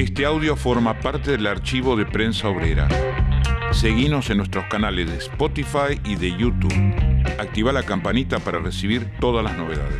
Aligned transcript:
Este 0.00 0.24
audio 0.24 0.56
forma 0.56 0.98
parte 0.98 1.32
del 1.32 1.46
archivo 1.46 1.94
de 1.94 2.06
Prensa 2.06 2.48
Obrera. 2.48 2.88
Seguinos 3.70 4.30
en 4.30 4.38
nuestros 4.38 4.64
canales 4.64 5.10
de 5.10 5.18
Spotify 5.18 6.00
y 6.06 6.16
de 6.16 6.34
YouTube. 6.38 6.72
Activa 7.38 7.70
la 7.70 7.82
campanita 7.82 8.38
para 8.38 8.60
recibir 8.60 9.10
todas 9.20 9.44
las 9.44 9.58
novedades. 9.58 9.98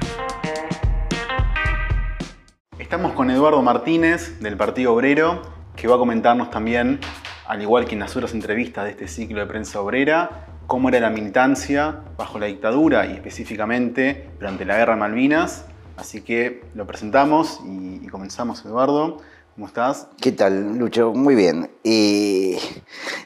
Estamos 2.79 3.13
con 3.13 3.31
Eduardo 3.31 3.61
Martínez 3.61 4.41
del 4.41 4.57
Partido 4.57 4.95
Obrero, 4.95 5.43
que 5.77 5.87
va 5.87 5.97
a 5.97 5.99
comentarnos 5.99 6.51
también, 6.51 6.99
al 7.47 7.61
igual 7.61 7.85
que 7.85 7.93
en 7.93 8.01
las 8.01 8.17
otras 8.17 8.33
entrevistas 8.33 8.87
de 8.87 8.93
este 8.93 9.07
ciclo 9.07 9.41
de 9.41 9.47
Prensa 9.47 9.83
Obrera, 9.83 10.47
cómo 10.67 10.89
era 10.89 10.99
la 11.01 11.11
militancia 11.11 12.01
bajo 12.17 12.39
la 12.39 12.47
dictadura 12.47 13.05
y 13.05 13.13
específicamente 13.13 14.31
durante 14.39 14.65
la 14.65 14.79
Guerra 14.79 14.95
de 14.95 15.01
Malvinas. 15.01 15.67
Así 15.99 16.23
que 16.23 16.65
lo 16.75 16.87
presentamos 16.87 17.61
y, 17.67 18.07
comenzamos, 18.07 18.65
Eduardo. 18.65 19.19
¿Cómo 19.61 19.69
estás? 19.69 20.07
¿Qué 20.19 20.33
tal, 20.33 20.79
Lucho? 20.79 21.13
Muy 21.13 21.35
bien. 21.35 21.71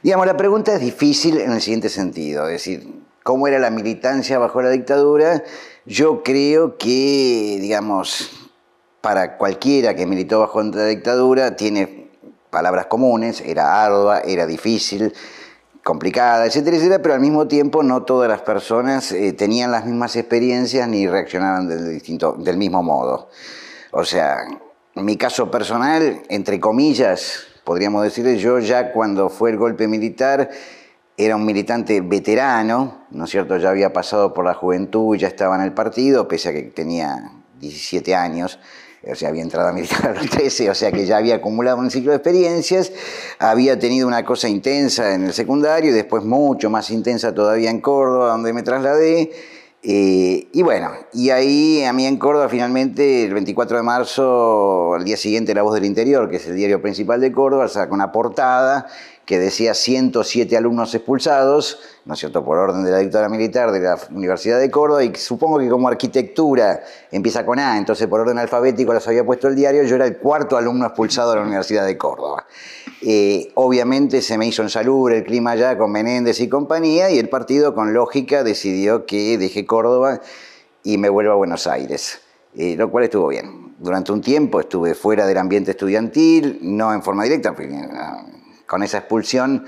digamos, 0.02 0.26
la 0.26 0.36
pregunta 0.36 0.74
es 0.74 0.80
difícil 0.80 1.38
en 1.38 1.52
el 1.52 1.60
siguiente 1.60 1.88
sentido, 1.88 2.48
es 2.48 2.54
decir, 2.54 3.04
¿cómo 3.22 3.46
era 3.46 3.60
la 3.60 3.70
militancia 3.70 4.40
bajo 4.40 4.60
la 4.60 4.70
dictadura? 4.70 5.44
Yo 5.86 6.24
creo 6.24 6.76
que, 6.76 7.58
digamos, 7.60 8.48
para 9.00 9.36
cualquiera 9.36 9.94
que 9.94 10.08
militó 10.08 10.40
bajo 10.40 10.60
la 10.60 10.86
dictadura, 10.86 11.54
tiene 11.54 12.10
palabras 12.50 12.86
comunes, 12.86 13.40
era 13.40 13.84
ardua, 13.84 14.18
era 14.18 14.44
difícil, 14.44 15.14
complicada, 15.84 16.46
etcétera, 16.46 16.78
etcétera, 16.78 17.00
pero 17.00 17.14
al 17.14 17.20
mismo 17.20 17.46
tiempo 17.46 17.84
no 17.84 18.02
todas 18.02 18.28
las 18.28 18.40
personas 18.40 19.12
eh, 19.12 19.34
tenían 19.34 19.70
las 19.70 19.86
mismas 19.86 20.16
experiencias 20.16 20.88
ni 20.88 21.06
reaccionaban 21.06 21.68
del, 21.68 21.90
distinto, 21.90 22.32
del 22.36 22.56
mismo 22.56 22.82
modo. 22.82 23.28
O 23.92 24.04
sea, 24.04 24.38
mi 24.96 25.16
caso 25.16 25.50
personal, 25.50 26.22
entre 26.28 26.60
comillas, 26.60 27.46
podríamos 27.64 28.02
decirle, 28.02 28.36
yo 28.38 28.58
ya 28.58 28.92
cuando 28.92 29.28
fue 29.28 29.50
el 29.50 29.56
golpe 29.56 29.88
militar 29.88 30.50
era 31.16 31.36
un 31.36 31.44
militante 31.44 32.00
veterano, 32.00 33.06
¿no 33.10 33.24
es 33.24 33.30
cierto? 33.30 33.56
Ya 33.58 33.70
había 33.70 33.92
pasado 33.92 34.34
por 34.34 34.44
la 34.44 34.54
juventud, 34.54 35.16
ya 35.16 35.28
estaba 35.28 35.56
en 35.56 35.62
el 35.62 35.72
partido, 35.72 36.28
pese 36.28 36.48
a 36.48 36.52
que 36.52 36.62
tenía 36.62 37.32
17 37.60 38.14
años 38.14 38.58
o 39.10 39.14
sea, 39.14 39.28
había 39.28 39.42
entrado 39.42 39.68
a 39.68 39.72
militar 39.72 40.06
a 40.08 40.14
los 40.14 40.30
13, 40.30 40.70
o 40.70 40.74
sea 40.74 40.92
que 40.92 41.06
ya 41.06 41.16
había 41.16 41.36
acumulado 41.36 41.78
un 41.78 41.90
ciclo 41.90 42.10
de 42.10 42.16
experiencias, 42.16 42.92
había 43.38 43.78
tenido 43.78 44.06
una 44.06 44.24
cosa 44.24 44.48
intensa 44.48 45.14
en 45.14 45.24
el 45.24 45.32
secundario 45.32 45.90
y 45.90 45.94
después 45.94 46.24
mucho 46.24 46.70
más 46.70 46.90
intensa 46.90 47.34
todavía 47.34 47.70
en 47.70 47.80
Córdoba, 47.80 48.28
donde 48.30 48.52
me 48.52 48.62
trasladé. 48.62 49.30
Eh, 49.86 50.48
y 50.50 50.62
bueno, 50.62 50.92
y 51.12 51.28
ahí 51.28 51.84
a 51.84 51.92
mí 51.92 52.06
en 52.06 52.16
Córdoba 52.16 52.48
finalmente 52.48 53.24
el 53.24 53.34
24 53.34 53.76
de 53.76 53.82
marzo, 53.82 54.94
al 54.94 55.04
día 55.04 55.18
siguiente 55.18 55.54
La 55.54 55.60
Voz 55.60 55.74
del 55.74 55.84
Interior, 55.84 56.30
que 56.30 56.36
es 56.36 56.46
el 56.46 56.56
diario 56.56 56.80
principal 56.80 57.20
de 57.20 57.30
Córdoba, 57.30 57.68
sacó 57.68 57.94
una 57.94 58.10
portada 58.10 58.86
que 59.24 59.38
decía 59.38 59.72
107 59.72 60.56
alumnos 60.56 60.94
expulsados, 60.94 61.80
¿no 62.04 62.14
es 62.14 62.20
cierto?, 62.20 62.44
por 62.44 62.58
orden 62.58 62.84
de 62.84 62.90
la 62.90 62.98
dictadura 62.98 63.30
militar 63.30 63.72
de 63.72 63.80
la 63.80 63.98
Universidad 64.10 64.58
de 64.60 64.70
Córdoba, 64.70 65.02
y 65.02 65.14
supongo 65.14 65.58
que 65.58 65.68
como 65.68 65.88
arquitectura 65.88 66.82
empieza 67.10 67.46
con 67.46 67.58
A, 67.58 67.78
entonces 67.78 68.06
por 68.06 68.20
orden 68.20 68.38
alfabético 68.38 68.92
los 68.92 69.06
había 69.08 69.24
puesto 69.24 69.48
el 69.48 69.56
diario, 69.56 69.82
yo 69.84 69.96
era 69.96 70.06
el 70.06 70.18
cuarto 70.18 70.56
alumno 70.56 70.86
expulsado 70.86 71.30
de 71.30 71.36
la 71.36 71.42
Universidad 71.42 71.86
de 71.86 71.96
Córdoba. 71.96 72.46
Eh, 73.00 73.50
obviamente 73.54 74.20
se 74.20 74.36
me 74.36 74.46
hizo 74.46 74.62
en 74.62 74.68
salud 74.68 75.10
el 75.10 75.24
clima 75.24 75.52
allá 75.52 75.78
con 75.78 75.90
Menéndez 75.90 76.40
y 76.40 76.48
compañía, 76.48 77.10
y 77.10 77.18
el 77.18 77.30
partido 77.30 77.74
con 77.74 77.94
lógica 77.94 78.44
decidió 78.44 79.06
que 79.06 79.38
deje 79.38 79.64
Córdoba 79.64 80.20
y 80.82 80.98
me 80.98 81.08
vuelva 81.08 81.32
a 81.32 81.36
Buenos 81.36 81.66
Aires, 81.66 82.20
eh, 82.54 82.76
lo 82.76 82.90
cual 82.90 83.04
estuvo 83.04 83.28
bien. 83.28 83.74
Durante 83.78 84.12
un 84.12 84.20
tiempo 84.20 84.60
estuve 84.60 84.94
fuera 84.94 85.26
del 85.26 85.38
ambiente 85.38 85.70
estudiantil, 85.70 86.58
no 86.60 86.92
en 86.92 87.02
forma 87.02 87.24
directa, 87.24 87.52
porque 87.52 87.70
con 88.66 88.82
esa 88.82 88.98
expulsión 88.98 89.64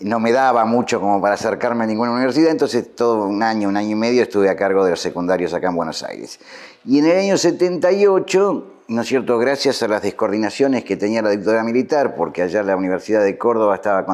no 0.00 0.18
me 0.18 0.32
daba 0.32 0.64
mucho 0.64 0.98
como 0.98 1.20
para 1.20 1.34
acercarme 1.34 1.84
a 1.84 1.86
ninguna 1.86 2.12
universidad, 2.12 2.50
entonces 2.50 2.94
todo 2.94 3.24
un 3.24 3.42
año, 3.42 3.68
un 3.68 3.76
año 3.76 3.90
y 3.90 3.94
medio 3.94 4.22
estuve 4.22 4.48
a 4.48 4.56
cargo 4.56 4.84
de 4.84 4.90
los 4.92 5.00
secundarios 5.00 5.52
acá 5.52 5.68
en 5.68 5.76
Buenos 5.76 6.02
Aires. 6.02 6.40
Y 6.86 7.00
en 7.00 7.04
el 7.04 7.18
año 7.18 7.36
78, 7.36 8.66
¿no 8.88 9.02
es 9.02 9.06
cierto?, 9.06 9.38
gracias 9.38 9.82
a 9.82 9.88
las 9.88 10.02
descoordinaciones 10.02 10.84
que 10.84 10.96
tenía 10.96 11.20
la 11.20 11.30
dictadura 11.30 11.62
militar, 11.64 12.14
porque 12.14 12.42
allá 12.42 12.62
la 12.62 12.76
Universidad 12.76 13.22
de 13.22 13.36
Córdoba 13.36 13.74
estaba 13.74 14.06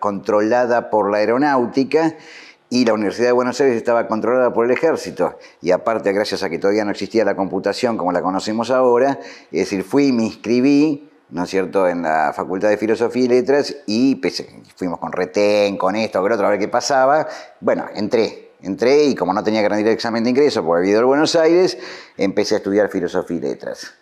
controlada 0.00 0.88
por 0.88 1.10
la 1.10 1.18
aeronáutica, 1.18 2.16
y 2.70 2.84
la 2.84 2.94
Universidad 2.94 3.28
de 3.28 3.32
Buenos 3.32 3.60
Aires 3.60 3.76
estaba 3.76 4.08
controlada 4.08 4.52
por 4.52 4.64
el 4.64 4.72
ejército. 4.72 5.38
Y 5.60 5.70
aparte, 5.70 6.12
gracias 6.12 6.42
a 6.42 6.50
que 6.50 6.58
todavía 6.58 6.84
no 6.84 6.90
existía 6.90 7.24
la 7.24 7.36
computación 7.36 7.96
como 7.96 8.10
la 8.10 8.20
conocemos 8.20 8.70
ahora, 8.70 9.20
es 9.52 9.60
decir, 9.60 9.84
fui, 9.84 10.10
me 10.10 10.24
inscribí, 10.24 11.08
¿no 11.30 11.44
es 11.44 11.50
cierto?, 11.50 11.88
en 11.88 12.02
la 12.02 12.32
Facultad 12.34 12.68
de 12.68 12.76
Filosofía 12.76 13.24
y 13.24 13.28
Letras 13.28 13.76
y 13.86 14.20
fuimos 14.76 14.98
con 14.98 15.12
retén, 15.12 15.76
con 15.76 15.96
esto, 15.96 16.20
con 16.20 16.32
otro, 16.32 16.46
a 16.46 16.50
ver 16.50 16.58
qué 16.58 16.68
pasaba. 16.68 17.26
Bueno, 17.60 17.86
entré, 17.94 18.52
entré 18.62 19.04
y 19.04 19.14
como 19.14 19.32
no 19.32 19.42
tenía 19.42 19.62
que 19.62 19.68
rendir 19.68 19.88
el 19.88 19.94
examen 19.94 20.24
de 20.24 20.30
ingreso 20.30 20.64
porque 20.64 20.80
había 20.80 20.92
ido 20.92 21.02
a 21.02 21.04
Buenos 21.04 21.34
Aires, 21.36 21.78
empecé 22.16 22.54
a 22.54 22.58
estudiar 22.58 22.88
Filosofía 22.88 23.36
y 23.36 23.40
Letras. 23.40 23.94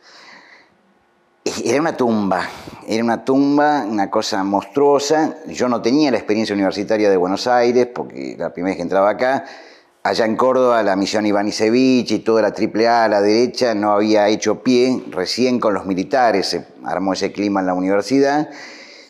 Era 1.65 1.81
una 1.81 1.97
tumba, 1.97 2.49
era 2.87 3.03
una 3.03 3.25
tumba, 3.25 3.85
una 3.85 4.09
cosa 4.09 4.45
monstruosa. 4.45 5.39
Yo 5.49 5.69
no 5.69 5.83
tenía 5.83 6.13
la 6.13 6.19
experiencia 6.19 6.55
universitaria 6.55 7.11
de 7.11 7.17
Buenos 7.17 7.49
Aires 7.49 7.89
porque 7.93 8.37
la 8.39 8.53
primera 8.53 8.71
vez 8.71 8.77
que 8.77 8.83
entraba 8.83 9.11
acá, 9.11 9.45
Allá 10.05 10.25
en 10.25 10.35
Córdoba, 10.35 10.83
la 10.83 10.97
misión 10.97 11.27
Ivanisevic 11.27 12.11
y 12.11 12.19
toda 12.19 12.43
la 12.43 12.49
AAA 12.49 13.05
a 13.05 13.09
la 13.09 13.23
derecha 13.23 13.73
no 13.77 13.93
había 13.93 14.27
hecho 14.27 14.61
pie, 14.61 15.01
recién 15.11 15.61
con 15.61 15.75
los 15.75 15.87
militares 15.87 16.49
se 16.49 16.67
armó 16.83 17.13
ese 17.13 17.31
clima 17.31 17.61
en 17.61 17.67
la 17.67 17.75
universidad. 17.75 18.51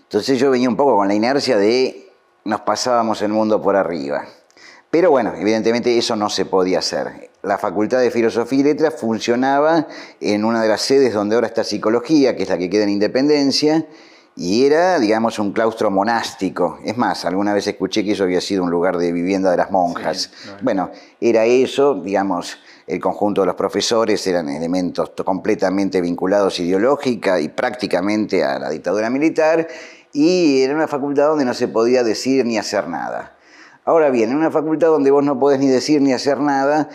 Entonces 0.02 0.38
yo 0.38 0.50
venía 0.50 0.68
un 0.68 0.76
poco 0.76 0.96
con 0.96 1.08
la 1.08 1.14
inercia 1.14 1.56
de 1.56 2.10
nos 2.44 2.60
pasábamos 2.60 3.22
el 3.22 3.30
mundo 3.30 3.62
por 3.62 3.74
arriba. 3.74 4.26
Pero 4.90 5.10
bueno, 5.10 5.32
evidentemente 5.34 5.96
eso 5.96 6.14
no 6.14 6.28
se 6.28 6.44
podía 6.44 6.80
hacer. 6.80 7.30
La 7.40 7.56
Facultad 7.56 8.00
de 8.00 8.10
Filosofía 8.10 8.60
y 8.60 8.64
Letras 8.64 8.94
funcionaba 9.00 9.86
en 10.20 10.44
una 10.44 10.60
de 10.60 10.68
las 10.68 10.82
sedes 10.82 11.14
donde 11.14 11.36
ahora 11.36 11.46
está 11.46 11.64
Psicología, 11.64 12.36
que 12.36 12.42
es 12.42 12.50
la 12.50 12.58
que 12.58 12.68
queda 12.68 12.82
en 12.82 12.90
Independencia, 12.90 13.86
y 14.34 14.64
era, 14.64 14.98
digamos, 14.98 15.38
un 15.38 15.52
claustro 15.52 15.90
monástico. 15.90 16.78
Es 16.84 16.96
más, 16.96 17.24
alguna 17.24 17.52
vez 17.52 17.66
escuché 17.66 18.04
que 18.04 18.12
eso 18.12 18.24
había 18.24 18.40
sido 18.40 18.62
un 18.62 18.70
lugar 18.70 18.96
de 18.96 19.12
vivienda 19.12 19.50
de 19.50 19.56
las 19.58 19.70
monjas. 19.70 20.30
Bueno, 20.62 20.90
era 21.20 21.44
eso, 21.44 21.94
digamos, 21.94 22.58
el 22.86 22.98
conjunto 22.98 23.42
de 23.42 23.48
los 23.48 23.56
profesores 23.56 24.26
eran 24.26 24.48
elementos 24.48 25.12
completamente 25.24 26.00
vinculados 26.00 26.58
ideológica 26.60 27.40
y 27.40 27.48
prácticamente 27.48 28.42
a 28.42 28.58
la 28.58 28.70
dictadura 28.70 29.10
militar, 29.10 29.68
y 30.12 30.62
era 30.62 30.74
una 30.74 30.88
facultad 30.88 31.28
donde 31.28 31.44
no 31.44 31.54
se 31.54 31.68
podía 31.68 32.02
decir 32.02 32.44
ni 32.44 32.58
hacer 32.58 32.88
nada. 32.88 33.36
Ahora 33.84 34.10
bien, 34.10 34.30
en 34.30 34.36
una 34.36 34.50
facultad 34.50 34.88
donde 34.88 35.10
vos 35.10 35.24
no 35.24 35.38
podés 35.38 35.58
ni 35.58 35.68
decir 35.68 36.00
ni 36.00 36.12
hacer 36.12 36.38
nada, 36.40 36.88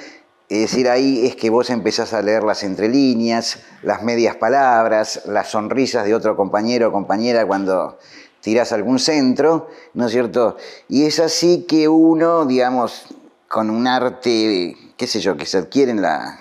es 0.49 0.59
decir, 0.59 0.87
ahí 0.87 1.25
es 1.25 1.35
que 1.35 1.49
vos 1.49 1.69
empezás 1.69 2.13
a 2.13 2.21
leer 2.21 2.43
las 2.43 2.63
entrelíneas, 2.63 3.59
las 3.83 4.01
medias 4.01 4.37
palabras, 4.37 5.23
las 5.25 5.49
sonrisas 5.49 6.05
de 6.05 6.15
otro 6.15 6.37
compañero 6.37 6.87
o 6.87 6.91
compañera 6.93 7.45
cuando 7.45 7.99
tirás 8.39 8.71
algún 8.71 8.97
centro, 8.97 9.67
¿no 9.93 10.05
es 10.05 10.13
cierto? 10.13 10.55
Y 10.87 11.03
es 11.03 11.19
así 11.19 11.65
que 11.67 11.89
uno, 11.89 12.45
digamos, 12.45 13.07
con 13.49 13.69
un 13.69 13.87
arte, 13.87 14.77
qué 14.95 15.07
sé 15.07 15.19
yo, 15.19 15.35
que 15.35 15.45
se 15.45 15.57
adquiere 15.57 15.91
en 15.91 16.01
la, 16.01 16.39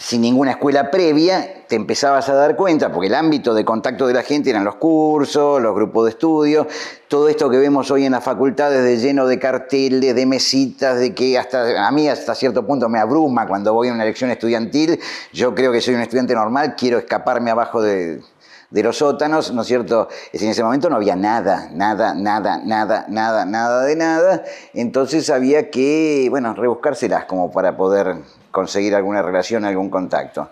sin 0.00 0.22
ninguna 0.22 0.52
escuela 0.52 0.90
previa, 0.90 1.66
te 1.68 1.76
empezabas 1.76 2.26
a 2.30 2.34
dar 2.34 2.56
cuenta, 2.56 2.90
porque 2.90 3.08
el 3.08 3.14
ámbito 3.14 3.52
de 3.52 3.66
contacto 3.66 4.06
de 4.06 4.14
la 4.14 4.22
gente 4.22 4.48
eran 4.48 4.64
los 4.64 4.76
cursos, 4.76 5.60
los 5.60 5.74
grupos 5.74 6.06
de 6.06 6.10
estudio, 6.12 6.66
todo 7.06 7.28
esto 7.28 7.50
que 7.50 7.58
vemos 7.58 7.90
hoy 7.90 8.06
en 8.06 8.12
las 8.12 8.24
facultades 8.24 8.82
de 8.82 8.96
lleno 8.96 9.26
de 9.26 9.38
carteles, 9.38 10.14
de 10.14 10.24
mesitas, 10.24 10.98
de 10.98 11.14
que 11.14 11.38
hasta 11.38 11.86
a 11.86 11.90
mí 11.90 12.08
hasta 12.08 12.34
cierto 12.34 12.66
punto 12.66 12.88
me 12.88 12.98
abruma 12.98 13.46
cuando 13.46 13.74
voy 13.74 13.88
a 13.88 13.92
una 13.92 14.04
elección 14.04 14.30
estudiantil, 14.30 14.98
yo 15.34 15.54
creo 15.54 15.70
que 15.70 15.82
soy 15.82 15.94
un 15.94 16.00
estudiante 16.00 16.34
normal, 16.34 16.76
quiero 16.78 16.96
escaparme 16.96 17.50
abajo 17.50 17.82
de, 17.82 18.22
de 18.70 18.82
los 18.82 18.98
sótanos, 18.98 19.52
¿no 19.52 19.62
es 19.62 19.68
cierto? 19.68 20.08
En 20.32 20.48
ese 20.48 20.62
momento 20.62 20.88
no 20.88 20.96
había 20.96 21.16
nada, 21.16 21.68
nada, 21.72 22.14
nada, 22.14 22.60
nada, 22.64 23.06
nada, 23.08 23.44
nada 23.44 23.82
de 23.84 23.96
nada. 23.96 24.44
Entonces 24.74 25.28
había 25.30 25.70
que, 25.70 26.28
bueno, 26.30 26.54
rebuscárselas 26.54 27.24
como 27.24 27.50
para 27.50 27.76
poder 27.76 28.16
conseguir 28.50 28.94
alguna 28.94 29.22
relación, 29.22 29.64
algún 29.64 29.90
contacto. 29.90 30.50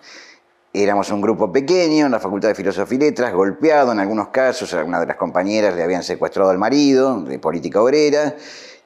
Éramos 0.73 1.11
un 1.11 1.21
grupo 1.21 1.51
pequeño 1.51 2.07
en 2.07 2.13
la 2.13 2.21
Facultad 2.21 2.49
de 2.49 2.55
Filosofía 2.55 2.97
y 2.97 3.01
Letras, 3.01 3.33
golpeado 3.33 3.93
en 3.93 4.01
algunos 4.01 4.29
casos, 4.29 4.75
a 4.75 4.81
algunas 4.81 5.01
de 5.01 5.07
las 5.07 5.17
compañeras 5.17 5.75
le 5.75 5.83
habían 5.83 6.03
secuestrado 6.03 6.51
al 6.51 6.59
marido, 6.59 7.23
de 7.23 7.39
política 7.39 7.81
obrera, 7.81 8.37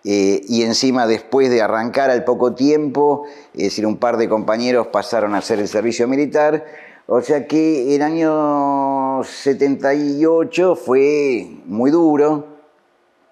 eh, 0.05 0.41
y 0.49 0.63
encima 0.63 1.07
después 1.07 1.51
de 1.51 1.61
arrancar 1.61 2.11
al 2.11 2.25
poco 2.25 2.55
tiempo, 2.55 3.25
es 3.55 3.65
decir, 3.65 3.87
un 3.87 3.97
par 3.97 4.17
de 4.17 4.29
compañeros 4.29 4.89
pasaron 4.89 5.35
a 5.35 5.39
hacer 5.39 5.59
el 5.59 5.69
servicio 5.69 6.07
militar, 6.07 6.65
o 7.07 7.21
sea 7.21 7.47
que 7.47 7.95
el 7.95 8.03
año 8.03 9.02
78 9.23 10.77
fue 10.77 11.47
muy 11.67 11.91
duro, 11.91 12.47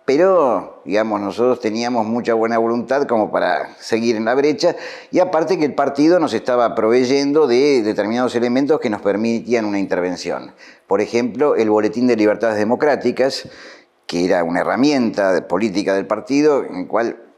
pero, 0.04 0.82
digamos, 0.84 1.20
nosotros 1.20 1.60
teníamos 1.60 2.04
mucha 2.04 2.34
buena 2.34 2.58
voluntad 2.58 3.06
como 3.06 3.30
para 3.30 3.76
seguir 3.78 4.16
en 4.16 4.24
la 4.24 4.34
brecha, 4.34 4.74
y 5.12 5.20
aparte 5.20 5.58
que 5.58 5.64
el 5.64 5.74
partido 5.74 6.18
nos 6.18 6.34
estaba 6.34 6.74
proveyendo 6.74 7.46
de 7.46 7.82
determinados 7.82 8.34
elementos 8.34 8.80
que 8.80 8.90
nos 8.90 9.02
permitían 9.02 9.64
una 9.64 9.78
intervención. 9.78 10.52
Por 10.88 11.00
ejemplo, 11.00 11.54
el 11.54 11.70
Boletín 11.70 12.08
de 12.08 12.16
Libertades 12.16 12.58
Democráticas, 12.58 13.48
que 14.06 14.24
era 14.24 14.42
una 14.42 14.62
herramienta 14.62 15.46
política 15.46 15.94
del 15.94 16.08
partido, 16.08 16.64
en 16.64 16.74
el 16.74 16.86
cual 16.88 17.29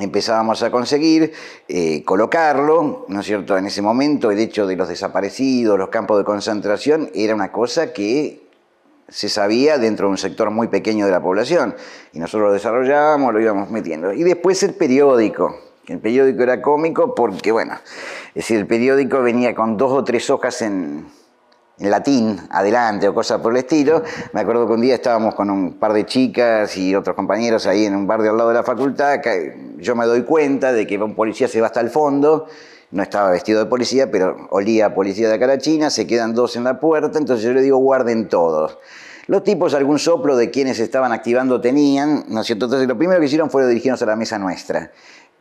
empezábamos 0.00 0.62
a 0.62 0.70
conseguir 0.70 1.32
eh, 1.68 2.02
colocarlo, 2.04 3.04
¿no 3.08 3.20
es 3.20 3.26
cierto? 3.26 3.56
En 3.56 3.66
ese 3.66 3.82
momento 3.82 4.30
el 4.30 4.38
hecho 4.38 4.66
de 4.66 4.76
los 4.76 4.88
desaparecidos, 4.88 5.78
los 5.78 5.90
campos 5.90 6.18
de 6.18 6.24
concentración, 6.24 7.10
era 7.14 7.34
una 7.34 7.52
cosa 7.52 7.92
que 7.92 8.42
se 9.08 9.28
sabía 9.28 9.78
dentro 9.78 10.06
de 10.06 10.12
un 10.12 10.18
sector 10.18 10.50
muy 10.50 10.68
pequeño 10.68 11.04
de 11.04 11.12
la 11.12 11.22
población. 11.22 11.74
Y 12.12 12.18
nosotros 12.18 12.48
lo 12.48 12.52
desarrollábamos, 12.52 13.34
lo 13.34 13.40
íbamos 13.40 13.70
metiendo. 13.70 14.12
Y 14.12 14.22
después 14.22 14.62
el 14.62 14.74
periódico. 14.74 15.54
El 15.86 15.98
periódico 15.98 16.42
era 16.42 16.62
cómico 16.62 17.14
porque, 17.14 17.52
bueno, 17.52 17.74
es 18.28 18.34
decir, 18.34 18.58
el 18.58 18.66
periódico 18.66 19.20
venía 19.20 19.54
con 19.54 19.76
dos 19.76 19.92
o 19.92 20.04
tres 20.04 20.30
hojas 20.30 20.62
en, 20.62 21.06
en 21.82 21.90
latín, 21.90 22.40
adelante 22.50 23.08
o 23.08 23.14
cosas 23.14 23.40
por 23.40 23.52
el 23.52 23.58
estilo. 23.58 24.02
Me 24.32 24.40
acuerdo 24.40 24.68
que 24.68 24.72
un 24.72 24.80
día 24.80 24.94
estábamos 24.94 25.34
con 25.34 25.50
un 25.50 25.74
par 25.74 25.92
de 25.92 26.06
chicas 26.06 26.76
y 26.76 26.94
otros 26.94 27.16
compañeros 27.16 27.66
ahí 27.66 27.86
en 27.86 27.96
un 27.96 28.06
bar 28.06 28.22
de 28.22 28.28
al 28.28 28.36
lado 28.36 28.50
de 28.50 28.54
la 28.54 28.62
facultad, 28.62 29.20
yo 29.78 29.96
me 29.96 30.06
doy 30.06 30.22
cuenta 30.22 30.72
de 30.72 30.86
que 30.86 30.96
un 30.96 31.16
policía 31.16 31.48
se 31.48 31.60
va 31.60 31.66
hasta 31.66 31.80
el 31.80 31.90
fondo, 31.90 32.46
no 32.92 33.02
estaba 33.02 33.30
vestido 33.30 33.58
de 33.58 33.66
policía, 33.66 34.10
pero 34.12 34.46
olía 34.50 34.86
a 34.86 34.94
policía 34.94 35.28
de 35.28 35.38
cara 35.40 35.58
china, 35.58 35.90
se 35.90 36.06
quedan 36.06 36.34
dos 36.34 36.54
en 36.54 36.62
la 36.62 36.78
puerta, 36.78 37.18
entonces 37.18 37.44
yo 37.44 37.52
le 37.52 37.62
digo 37.62 37.78
guarden 37.78 38.28
todos. 38.28 38.78
Los 39.26 39.42
tipos 39.42 39.74
algún 39.74 39.98
soplo 39.98 40.36
de 40.36 40.50
quienes 40.50 40.78
estaban 40.78 41.10
activando 41.10 41.60
tenían, 41.60 42.26
¿no 42.28 42.42
es 42.42 42.46
cierto? 42.46 42.66
Entonces 42.66 42.86
lo 42.86 42.96
primero 42.96 43.18
que 43.18 43.26
hicieron 43.26 43.50
fue 43.50 43.66
dirigirnos 43.66 44.00
a 44.02 44.06
la 44.06 44.14
mesa 44.14 44.38
nuestra. 44.38 44.92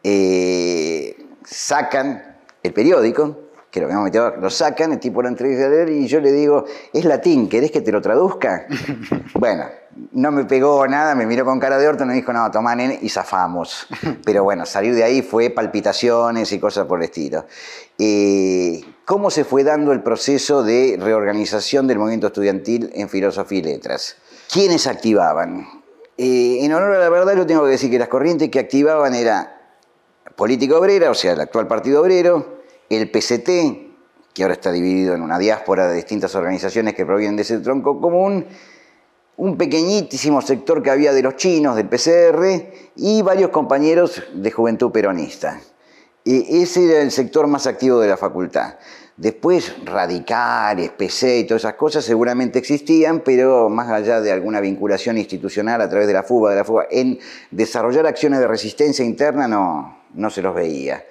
Eh, 0.04 1.16
sacan 1.44 2.38
el 2.64 2.74
periódico, 2.74 3.51
que 3.72 3.80
lo 3.80 3.86
habíamos 3.86 4.06
metido, 4.06 4.36
lo 4.36 4.50
sacan, 4.50 4.92
el 4.92 5.00
tipo 5.00 5.22
lo 5.22 5.30
entrega 5.30 5.66
a 5.66 5.70
leer 5.70 5.90
y 5.90 6.06
yo 6.06 6.20
le 6.20 6.34
digo, 6.34 6.66
es 6.92 7.06
latín, 7.06 7.48
¿querés 7.48 7.72
que 7.72 7.80
te 7.80 7.94
lo 7.94 8.02
traduzca? 8.02 8.68
bueno, 9.36 9.64
no 10.12 10.32
me 10.32 10.44
pegó 10.44 10.86
nada, 10.88 11.16
me 11.16 11.26
miró 11.26 11.46
con 11.46 11.58
cara 11.58 11.78
de 11.78 11.88
orto, 11.88 12.06
me 12.06 12.14
dijo, 12.14 12.34
no, 12.34 12.52
toma 12.52 12.76
nene, 12.76 13.00
y 13.02 13.08
zafamos. 13.08 13.88
Pero 14.26 14.44
bueno, 14.44 14.66
salir 14.66 14.94
de 14.94 15.06
ahí 15.06 15.22
fue 15.22 15.50
palpitaciones 15.52 16.52
y 16.52 16.60
cosas 16.60 16.86
por 16.86 17.00
el 17.00 17.06
estilo. 17.06 17.46
Eh, 17.98 18.84
¿Cómo 19.06 19.32
se 19.32 19.46
fue 19.46 19.64
dando 19.64 19.94
el 19.94 20.04
proceso 20.04 20.64
de 20.64 20.98
reorganización 21.00 21.88
del 21.88 21.98
movimiento 21.98 22.28
estudiantil 22.28 22.92
en 22.94 23.08
filosofía 23.08 23.60
y 23.60 23.64
letras? 23.64 24.18
¿Quiénes 24.52 24.86
activaban? 24.86 25.66
Eh, 26.18 26.60
en 26.62 26.74
honor 26.74 26.96
a 26.96 27.00
la 27.00 27.10
verdad, 27.10 27.38
yo 27.38 27.48
tengo 27.48 27.64
que 27.64 27.72
decir 27.72 27.90
que 27.90 28.00
las 28.00 28.10
corrientes 28.10 28.50
que 28.50 28.60
activaban 28.60 29.16
era 29.16 29.78
Política 30.36 30.78
Obrera, 30.78 31.10
o 31.10 31.14
sea, 31.14 31.34
el 31.34 31.40
actual 31.40 31.68
Partido 31.68 32.02
Obrero, 32.02 32.61
el 32.94 33.10
PCT, 33.10 34.34
que 34.34 34.44
ahora 34.44 34.54
está 34.54 34.72
dividido 34.72 35.14
en 35.16 35.22
una 35.22 35.38
diáspora 35.40 35.88
de 35.88 35.96
distintas 35.96 36.36
organizaciones 36.36 36.94
que 36.94 37.06
provienen 37.06 37.36
de 37.36 37.44
ese 37.44 37.60
tronco 37.60 38.00
común, 38.00 38.46
un 39.38 39.58
pequeñísimo 39.58 40.42
sector 40.42 40.84
que 40.84 40.92
había 40.92 41.14
de 41.14 41.24
los 41.24 41.36
chinos, 41.36 41.76
del 41.76 41.90
PCR, 41.90 42.46
y 42.96 43.22
varios 43.22 43.50
compañeros 43.50 44.22
de 44.34 44.52
juventud 44.52 44.92
peronista. 44.92 45.60
E 46.24 46.62
ese 46.62 46.86
era 46.86 47.02
el 47.02 47.10
sector 47.10 47.48
más 47.48 47.66
activo 47.66 48.00
de 48.00 48.08
la 48.08 48.18
facultad. 48.18 48.76
Después, 49.18 49.74
radicales, 49.86 50.92
PC 50.92 51.40
y 51.40 51.44
todas 51.46 51.64
esas 51.64 51.74
cosas 51.74 52.06
seguramente 52.06 52.60
existían, 52.60 53.22
pero 53.22 53.70
más 53.70 53.90
allá 53.90 54.22
de 54.22 54.32
alguna 54.32 54.62
vinculación 54.62 55.18
institucional 55.18 55.82
a 55.82 55.90
través 55.90 56.08
de 56.08 56.14
la 56.14 56.24
fuga, 56.24 56.52
de 56.52 56.58
la 56.58 56.64
fuga, 56.64 56.86
en 56.90 57.20
desarrollar 57.50 58.06
acciones 58.06 58.40
de 58.40 58.48
resistencia 58.48 59.04
interna 59.04 59.48
no, 59.48 59.98
no 60.14 60.30
se 60.30 60.42
los 60.42 60.54
veía. 60.54 61.04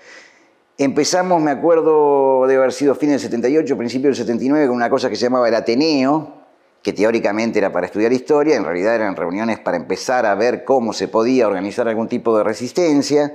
Empezamos, 0.82 1.43
me 1.43 1.50
acuerdo 1.50 2.47
de 2.47 2.56
haber 2.56 2.73
sido 2.73 2.94
fin 2.94 3.11
del 3.11 3.21
78, 3.21 3.77
principio 3.77 4.09
del 4.09 4.17
79, 4.17 4.67
con 4.67 4.77
una 4.77 4.88
cosa 4.88 5.11
que 5.11 5.17
se 5.17 5.25
llamaba 5.25 5.47
el 5.47 5.55
Ateneo, 5.55 6.37
que 6.82 6.94
teóricamente 6.94 7.59
era 7.59 7.71
para 7.71 7.85
estudiar 7.85 8.15
historia, 8.15 8.56
en 8.56 8.65
realidad 8.65 8.94
eran 8.94 9.15
reuniones 9.15 9.59
para 9.59 9.77
empezar 9.77 10.25
a 10.25 10.35
ver 10.35 10.65
cómo 10.65 10.94
se 10.94 11.06
podía 11.06 11.47
organizar 11.47 11.87
algún 11.87 12.09
tipo 12.09 12.35
de 12.35 12.44
resistencia. 12.44 13.35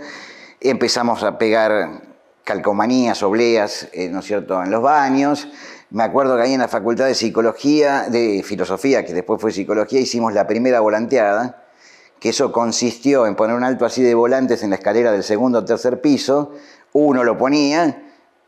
Empezamos 0.60 1.22
a 1.22 1.38
pegar 1.38 2.02
calcomanías, 2.44 3.22
obleas, 3.22 3.90
eh, 3.94 4.10
¿no 4.10 4.22
es 4.22 4.26
cierto?, 4.26 4.64
en 4.64 4.72
los 4.72 4.82
baños. 4.82 5.48
Me 5.92 6.02
acuerdo 6.02 6.38
que 6.38 6.42
ahí 6.42 6.54
en 6.54 6.62
la 6.62 6.68
Facultad 6.68 7.06
de 7.06 7.14
Psicología, 7.14 8.10
de 8.10 8.42
Filosofía, 8.44 9.06
que 9.06 9.14
después 9.14 9.40
fue 9.40 9.52
Psicología, 9.52 10.00
hicimos 10.00 10.34
la 10.34 10.48
primera 10.48 10.80
volanteada, 10.80 11.64
que 12.20 12.30
eso 12.30 12.52
consistió 12.52 13.28
en 13.28 13.36
poner 13.36 13.56
un 13.56 13.64
alto 13.64 13.86
así 13.86 14.02
de 14.02 14.16
volantes 14.16 14.64
en 14.64 14.72
la 14.72 14.78
escalera 14.78 15.12
del 15.12 15.22
segundo 15.22 15.60
o 15.60 15.66
tercer 15.66 16.02
piso, 16.02 16.54
uno 16.96 17.26
lo 17.26 17.38
ponía, 17.38 18.04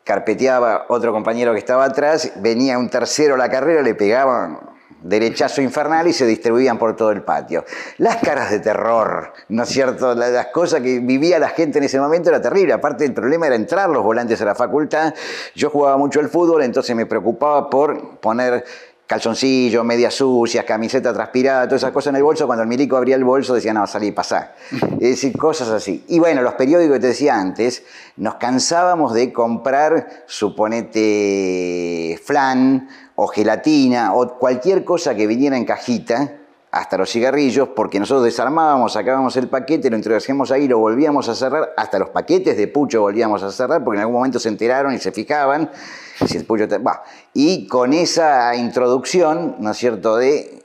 carpeteaba 0.05 0.85
otro 0.87 1.11
compañero 1.11 1.51
que 1.51 1.59
estaba 1.59 1.83
atrás, 1.83 2.31
venía 2.37 2.77
un 2.77 2.89
tercero 2.89 3.35
a 3.35 3.37
la 3.37 3.49
carrera, 3.49 3.81
le 3.81 3.93
pegaban 3.93 4.59
derechazo 5.01 5.61
infernal 5.61 6.07
y 6.07 6.13
se 6.13 6.25
distribuían 6.25 6.77
por 6.77 6.95
todo 6.95 7.11
el 7.11 7.23
patio. 7.23 7.65
Las 7.97 8.15
caras 8.17 8.49
de 8.49 8.59
terror, 8.59 9.33
¿no 9.49 9.63
es 9.63 9.69
cierto? 9.69 10.15
Las 10.15 10.47
cosas 10.47 10.79
que 10.79 10.99
vivía 10.99 11.39
la 11.39 11.49
gente 11.49 11.79
en 11.79 11.83
ese 11.83 11.99
momento 11.99 12.29
era 12.29 12.41
terrible. 12.41 12.71
Aparte, 12.71 13.03
el 13.03 13.13
problema 13.13 13.47
era 13.47 13.55
entrar 13.55 13.89
los 13.89 14.01
volantes 14.01 14.41
a 14.41 14.45
la 14.45 14.55
facultad. 14.55 15.13
Yo 15.53 15.69
jugaba 15.69 15.97
mucho 15.97 16.21
el 16.21 16.29
fútbol, 16.29 16.63
entonces 16.63 16.95
me 16.95 17.05
preocupaba 17.05 17.69
por 17.69 18.19
poner 18.19 18.63
calzoncillo, 19.07 19.83
medias 19.85 20.13
sucias, 20.13 20.65
camiseta 20.65 21.13
transpirada, 21.13 21.65
todas 21.65 21.81
esas 21.81 21.93
cosas 21.93 22.11
en 22.11 22.17
el 22.17 22.23
bolso. 22.23 22.45
Cuando 22.45 22.63
el 22.63 22.69
milico 22.69 22.97
abría 22.97 23.15
el 23.15 23.23
bolso 23.23 23.55
decía, 23.55 23.73
no, 23.73 23.87
salí, 23.87 24.11
pasá. 24.11 24.51
Es 24.99 25.09
decir, 25.09 25.37
cosas 25.37 25.69
así. 25.69 26.03
Y 26.09 26.19
bueno, 26.19 26.41
los 26.41 26.55
periódicos 26.55 26.95
que 26.95 26.99
te 26.99 27.07
decía 27.07 27.39
antes, 27.39 27.83
nos 28.17 28.35
cansábamos 28.35 29.13
de 29.13 29.31
comprar, 29.31 30.25
suponete, 30.27 32.19
flan 32.23 32.89
o 33.15 33.27
gelatina 33.27 34.13
o 34.13 34.37
cualquier 34.37 34.83
cosa 34.83 35.15
que 35.15 35.25
viniera 35.25 35.55
en 35.55 35.63
cajita, 35.63 36.33
hasta 36.69 36.97
los 36.97 37.09
cigarrillos, 37.09 37.69
porque 37.69 37.99
nosotros 37.99 38.25
desarmábamos, 38.25 38.93
sacábamos 38.93 39.37
el 39.37 39.47
paquete, 39.47 39.89
lo 39.89 39.95
introducíamos 39.95 40.51
ahí, 40.51 40.67
lo 40.67 40.79
volvíamos 40.79 41.29
a 41.29 41.33
cerrar, 41.33 41.73
hasta 41.77 41.97
los 41.97 42.09
paquetes 42.09 42.57
de 42.57 42.67
pucho 42.67 43.01
volvíamos 43.01 43.41
a 43.41 43.51
cerrar, 43.51 43.83
porque 43.83 43.97
en 43.97 44.01
algún 44.01 44.15
momento 44.17 44.37
se 44.37 44.49
enteraron 44.49 44.93
y 44.93 44.99
se 44.99 45.11
fijaban 45.11 45.71
el. 46.19 47.03
Y 47.33 47.67
con 47.67 47.93
esa 47.93 48.55
introducción, 48.55 49.55
¿no 49.59 49.71
es 49.71 49.77
cierto?, 49.77 50.17
de... 50.17 50.63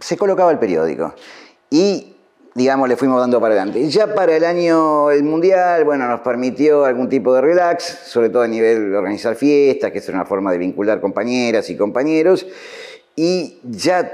se 0.00 0.16
colocaba 0.16 0.50
el 0.50 0.58
periódico. 0.58 1.14
Y, 1.70 2.16
digamos, 2.54 2.88
le 2.88 2.96
fuimos 2.96 3.20
dando 3.20 3.40
para 3.40 3.54
adelante. 3.54 3.88
Ya 3.88 4.14
para 4.14 4.36
el 4.36 4.44
año, 4.44 5.10
el 5.10 5.22
Mundial, 5.22 5.84
bueno, 5.84 6.06
nos 6.08 6.20
permitió 6.20 6.84
algún 6.84 7.08
tipo 7.08 7.34
de 7.34 7.40
relax, 7.40 7.84
sobre 8.06 8.28
todo 8.28 8.42
a 8.42 8.48
nivel 8.48 8.90
de 8.90 8.96
organizar 8.96 9.34
fiestas, 9.36 9.92
que 9.92 9.98
es 9.98 10.08
una 10.08 10.24
forma 10.24 10.52
de 10.52 10.58
vincular 10.58 11.00
compañeras 11.00 11.68
y 11.70 11.76
compañeros. 11.76 12.46
Y 13.16 13.60
ya 13.64 14.10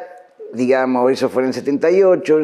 digamos, 0.53 1.13
eso 1.13 1.29
fue 1.29 1.43
en 1.43 1.49
el 1.49 1.55
78, 1.55 2.39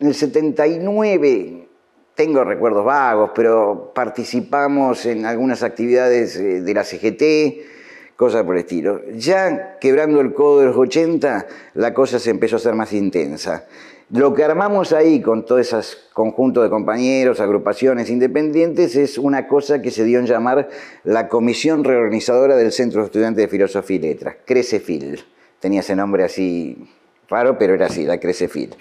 en 0.00 0.06
el 0.06 0.14
79 0.14 1.68
tengo 2.18 2.42
recuerdos 2.42 2.84
vagos, 2.84 3.30
pero 3.32 3.92
participamos 3.94 5.06
en 5.06 5.24
algunas 5.24 5.62
actividades 5.62 6.34
eh, 6.34 6.62
de 6.62 6.74
la 6.74 6.82
CGT, 6.82 8.16
cosas 8.16 8.42
por 8.42 8.56
el 8.56 8.62
estilo. 8.62 9.02
Ya 9.14 9.78
quebrando 9.78 10.20
el 10.20 10.34
codo 10.34 10.58
de 10.58 10.66
los 10.66 10.76
80, 10.76 11.46
la 11.74 11.94
cosa 11.94 12.18
se 12.18 12.30
empezó 12.30 12.56
a 12.56 12.58
ser 12.58 12.74
más 12.74 12.92
intensa. 12.92 13.66
Lo 14.10 14.34
que 14.34 14.42
armamos 14.42 14.92
ahí 14.92 15.22
con 15.22 15.46
todo 15.46 15.60
ese 15.60 15.76
conjunto 16.12 16.60
de 16.60 16.70
compañeros, 16.70 17.38
agrupaciones 17.38 18.10
independientes, 18.10 18.96
es 18.96 19.16
una 19.16 19.46
cosa 19.46 19.80
que 19.80 19.92
se 19.92 20.02
dio 20.02 20.18
en 20.18 20.26
llamar 20.26 20.70
la 21.04 21.28
Comisión 21.28 21.84
Reorganizadora 21.84 22.56
del 22.56 22.72
Centro 22.72 23.02
de 23.02 23.06
Estudiantes 23.06 23.44
de 23.44 23.48
Filosofía 23.48 23.96
y 23.96 24.00
Letras, 24.00 24.36
CRECEFIL. 24.44 25.24
Tenía 25.60 25.80
ese 25.80 25.94
nombre 25.94 26.24
así 26.24 26.88
Raro, 27.28 27.58
pero 27.58 27.74
era 27.74 27.86
así, 27.86 28.04
la 28.04 28.18
Crecefil. 28.18 28.74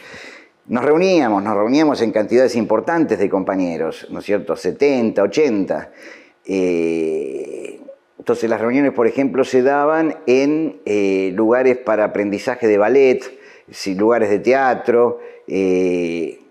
Nos 0.68 0.84
reuníamos, 0.84 1.42
nos 1.44 1.56
reuníamos 1.56 2.02
en 2.02 2.12
cantidades 2.12 2.54
importantes 2.58 3.18
de 3.18 3.30
compañeros, 3.30 4.06
¿no 4.10 4.20
es 4.20 4.26
cierto? 4.26 4.58
70, 4.58 5.24
80. 5.24 5.92
Eh, 6.46 7.80
entonces 8.20 8.50
las 8.50 8.60
reuniones, 8.60 8.92
por 8.92 9.08
ejemplo, 9.08 9.46
se 9.46 9.62
daban 9.62 10.18
en 10.26 10.82
eh, 10.86 11.32
lugares 11.34 11.78
para 11.78 12.04
aprendizaje 12.04 12.68
de 12.68 12.78
ballet, 12.78 13.40
lugares 13.96 14.30
de 14.30 14.40
teatro. 14.40 15.20
Eh, 15.48 16.42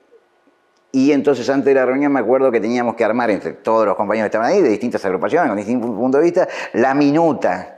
y 0.93 1.13
entonces 1.13 1.51
antes 1.51 1.67
de 1.67 1.75
la 1.75 1.85
reunión 1.85 2.11
me 2.11 2.21
acuerdo 2.21 2.51
que 2.51 2.61
teníamos 2.61 2.95
que 2.95 3.05
armar 3.05 3.31
entre 3.31 3.53
todos 3.53 3.85
los 3.85 3.97
compañeros 3.97 4.31
que 4.31 4.37
estaban 4.37 4.51
ahí, 4.51 4.63
de 4.63 4.71
distintas 4.71 5.05
agrupaciones, 5.05 5.49
con 5.49 5.59
distintos 5.59 5.91
puntos 5.91 6.21
de 6.23 6.25
vista, 6.25 6.49
la 6.73 6.95
minuta 6.95 7.76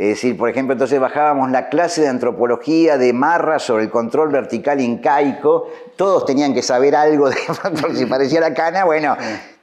es 0.00 0.08
decir, 0.08 0.34
por 0.38 0.48
ejemplo, 0.48 0.72
entonces 0.72 0.98
bajábamos 0.98 1.50
la 1.50 1.68
clase 1.68 2.00
de 2.00 2.08
antropología 2.08 2.96
de 2.96 3.12
Marra 3.12 3.58
sobre 3.58 3.84
el 3.84 3.90
control 3.90 4.30
vertical 4.30 4.80
incaico, 4.80 5.68
todos 5.94 6.24
tenían 6.24 6.54
que 6.54 6.62
saber 6.62 6.96
algo 6.96 7.28
de 7.28 7.36
si 7.94 8.06
parecía 8.06 8.40
la 8.40 8.54
cana, 8.54 8.86
bueno, 8.86 9.14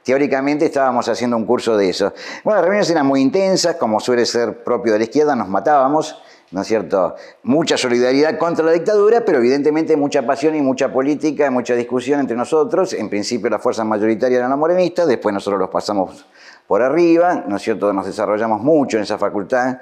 teóricamente 0.04 0.66
estábamos 0.66 1.08
haciendo 1.08 1.36
un 1.36 1.44
curso 1.44 1.76
de 1.76 1.90
eso. 1.90 2.12
Bueno, 2.44 2.58
las 2.58 2.64
reuniones 2.66 2.88
eran 2.88 3.04
muy 3.04 3.20
intensas, 3.20 3.74
como 3.74 3.98
suele 3.98 4.24
ser 4.26 4.62
propio 4.62 4.92
de 4.92 5.00
la 5.00 5.04
izquierda, 5.06 5.34
nos 5.34 5.48
matábamos, 5.48 6.22
¿no 6.52 6.60
es 6.60 6.68
cierto? 6.68 7.16
Mucha 7.42 7.76
solidaridad 7.76 8.38
contra 8.38 8.64
la 8.64 8.70
dictadura, 8.70 9.24
pero 9.24 9.38
evidentemente 9.38 9.96
mucha 9.96 10.24
pasión 10.24 10.54
y 10.54 10.62
mucha 10.62 10.92
política, 10.92 11.50
mucha 11.50 11.74
discusión 11.74 12.20
entre 12.20 12.36
nosotros. 12.36 12.92
En 12.92 13.08
principio 13.08 13.50
la 13.50 13.58
fuerza 13.58 13.82
mayoritaria 13.82 14.38
eran 14.38 14.50
los 14.50 14.58
morenistas, 14.60 15.08
después 15.08 15.32
nosotros 15.32 15.58
los 15.58 15.68
pasamos 15.68 16.26
por 16.68 16.80
arriba, 16.80 17.42
¿no 17.48 17.56
es 17.56 17.62
cierto? 17.62 17.92
Nos 17.92 18.06
desarrollamos 18.06 18.60
mucho 18.60 18.98
en 18.98 19.02
esa 19.02 19.18
facultad. 19.18 19.78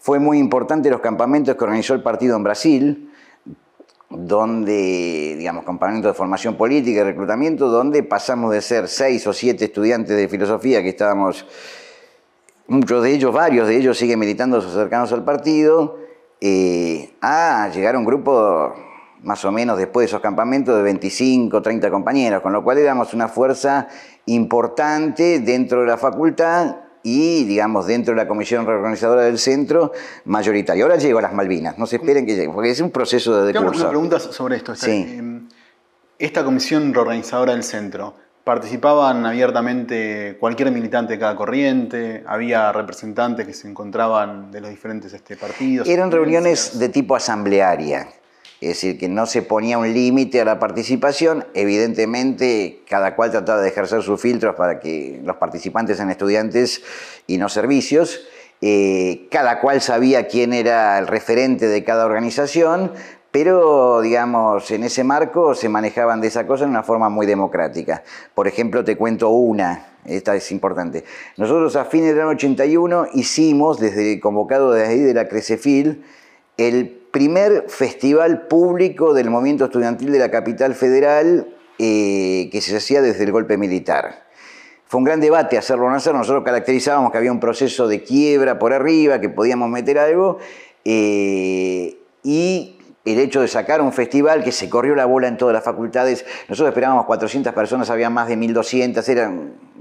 Fue 0.00 0.18
muy 0.18 0.38
importante 0.38 0.88
los 0.88 1.02
campamentos 1.02 1.54
que 1.54 1.62
organizó 1.62 1.92
el 1.92 2.02
partido 2.02 2.34
en 2.34 2.42
Brasil, 2.42 3.12
donde, 4.08 5.36
digamos, 5.36 5.62
campamentos 5.62 6.12
de 6.12 6.16
formación 6.16 6.56
política 6.56 7.02
y 7.02 7.04
reclutamiento, 7.04 7.68
donde 7.68 8.02
pasamos 8.02 8.50
de 8.50 8.62
ser 8.62 8.88
seis 8.88 9.26
o 9.26 9.34
siete 9.34 9.66
estudiantes 9.66 10.16
de 10.16 10.26
filosofía 10.26 10.82
que 10.82 10.88
estábamos 10.88 11.46
muchos 12.66 13.02
de 13.02 13.12
ellos, 13.12 13.34
varios 13.34 13.68
de 13.68 13.76
ellos 13.76 13.98
siguen 13.98 14.18
militando 14.18 14.62
cercanos 14.62 15.12
al 15.12 15.22
partido, 15.22 15.98
eh, 16.40 17.12
a 17.20 17.68
llegar 17.68 17.94
a 17.94 17.98
un 17.98 18.06
grupo 18.06 18.72
más 19.22 19.44
o 19.44 19.52
menos 19.52 19.76
después 19.76 20.04
de 20.04 20.06
esos 20.06 20.22
campamentos 20.22 20.74
de 20.78 20.82
25, 20.82 21.60
30 21.60 21.90
compañeros, 21.90 22.40
con 22.40 22.54
lo 22.54 22.64
cual 22.64 22.78
éramos 22.78 23.12
una 23.12 23.28
fuerza 23.28 23.86
importante 24.24 25.40
dentro 25.40 25.82
de 25.82 25.88
la 25.88 25.98
facultad 25.98 26.89
y, 27.02 27.44
digamos, 27.44 27.86
dentro 27.86 28.12
de 28.14 28.16
la 28.22 28.28
comisión 28.28 28.66
reorganizadora 28.66 29.22
del 29.22 29.38
centro, 29.38 29.92
mayoritaria. 30.24 30.82
Ahora 30.84 30.96
llego 30.96 31.18
a 31.18 31.22
las 31.22 31.32
Malvinas, 31.32 31.78
no 31.78 31.86
se 31.86 31.96
esperen 31.96 32.26
que 32.26 32.34
llegue, 32.36 32.50
porque 32.52 32.70
es 32.70 32.80
un 32.80 32.90
proceso 32.90 33.42
de 33.44 33.52
Tengo 33.52 33.64
decurso. 33.64 33.82
una 33.84 33.90
pregunta 33.90 34.20
sobre 34.20 34.56
esto. 34.56 34.72
Esta, 34.72 34.86
Sí. 34.86 35.06
eh, 35.08 35.40
esta 36.18 36.44
comisión 36.44 36.92
reorganizadora 36.92 37.52
del 37.52 37.62
centro, 37.64 38.14
¿participaban 38.44 39.24
abiertamente 39.24 40.36
cualquier 40.38 40.70
militante 40.70 41.14
de 41.14 41.18
cada 41.18 41.34
corriente? 41.36 42.22
¿Había 42.26 42.70
representantes 42.72 43.46
que 43.46 43.54
se 43.54 43.68
encontraban 43.68 44.50
de 44.50 44.60
los 44.60 44.68
diferentes 44.70 45.12
este, 45.14 45.36
partidos? 45.36 45.88
Eran 45.88 46.10
reuniones 46.10 46.78
de 46.78 46.88
tipo 46.90 47.16
asamblearia, 47.16 48.08
es 48.60 48.68
decir, 48.68 48.98
que 48.98 49.08
no 49.08 49.26
se 49.26 49.42
ponía 49.42 49.78
un 49.78 49.92
límite 49.92 50.40
a 50.40 50.44
la 50.44 50.58
participación, 50.58 51.46
evidentemente 51.54 52.82
cada 52.88 53.16
cual 53.16 53.30
trataba 53.30 53.60
de 53.60 53.68
ejercer 53.68 54.02
sus 54.02 54.20
filtros 54.20 54.54
para 54.54 54.80
que 54.80 55.20
los 55.24 55.36
participantes 55.36 55.96
sean 55.96 56.10
estudiantes 56.10 56.82
y 57.26 57.38
no 57.38 57.48
servicios, 57.48 58.20
Eh, 58.62 59.26
cada 59.30 59.58
cual 59.58 59.80
sabía 59.80 60.26
quién 60.28 60.52
era 60.52 60.98
el 60.98 61.06
referente 61.06 61.66
de 61.66 61.82
cada 61.82 62.04
organización, 62.04 62.92
pero 63.30 64.02
digamos, 64.02 64.70
en 64.70 64.84
ese 64.84 65.02
marco 65.02 65.54
se 65.54 65.70
manejaban 65.70 66.20
de 66.20 66.26
esa 66.26 66.46
cosa 66.46 66.64
en 66.64 66.70
una 66.70 66.82
forma 66.82 67.08
muy 67.08 67.24
democrática. 67.24 68.02
Por 68.34 68.48
ejemplo, 68.48 68.84
te 68.84 68.96
cuento 68.96 69.30
una, 69.30 69.94
esta 70.04 70.36
es 70.36 70.52
importante. 70.52 71.04
Nosotros 71.38 71.74
a 71.76 71.86
fines 71.86 72.10
del 72.10 72.20
año 72.20 72.30
81 72.30 73.06
hicimos, 73.14 73.80
desde 73.80 74.20
convocado 74.20 74.72
desde 74.72 74.92
ahí 74.92 75.00
de 75.00 75.14
la 75.14 75.26
Crecefil, 75.26 76.04
el 76.58 76.99
primer 77.10 77.64
festival 77.68 78.46
público 78.46 79.14
del 79.14 79.30
movimiento 79.30 79.64
estudiantil 79.64 80.12
de 80.12 80.18
la 80.18 80.30
capital 80.30 80.74
federal 80.74 81.48
eh, 81.78 82.48
que 82.52 82.60
se 82.60 82.76
hacía 82.76 83.02
desde 83.02 83.24
el 83.24 83.32
golpe 83.32 83.56
militar. 83.56 84.24
Fue 84.86 84.98
un 84.98 85.04
gran 85.04 85.20
debate 85.20 85.56
hacerlo 85.56 85.86
o 85.86 85.90
no 85.90 85.96
hacerlo. 85.96 86.18
Nosotros 86.18 86.44
caracterizábamos 86.44 87.12
que 87.12 87.18
había 87.18 87.32
un 87.32 87.40
proceso 87.40 87.86
de 87.86 88.02
quiebra 88.02 88.58
por 88.58 88.72
arriba, 88.72 89.20
que 89.20 89.28
podíamos 89.28 89.70
meter 89.70 89.98
algo, 89.98 90.38
eh, 90.84 91.96
y 92.22 92.76
el 93.04 93.18
hecho 93.18 93.40
de 93.40 93.48
sacar 93.48 93.80
un 93.80 93.92
festival 93.92 94.44
que 94.44 94.52
se 94.52 94.68
corrió 94.68 94.94
la 94.94 95.06
bola 95.06 95.28
en 95.28 95.36
todas 95.36 95.54
las 95.54 95.64
facultades. 95.64 96.24
Nosotros 96.48 96.68
esperábamos 96.70 97.06
400 97.06 97.52
personas, 97.54 97.88
había 97.88 98.10
más 98.10 98.28
de 98.28 98.36
1200, 98.36 99.08
era 99.08 99.32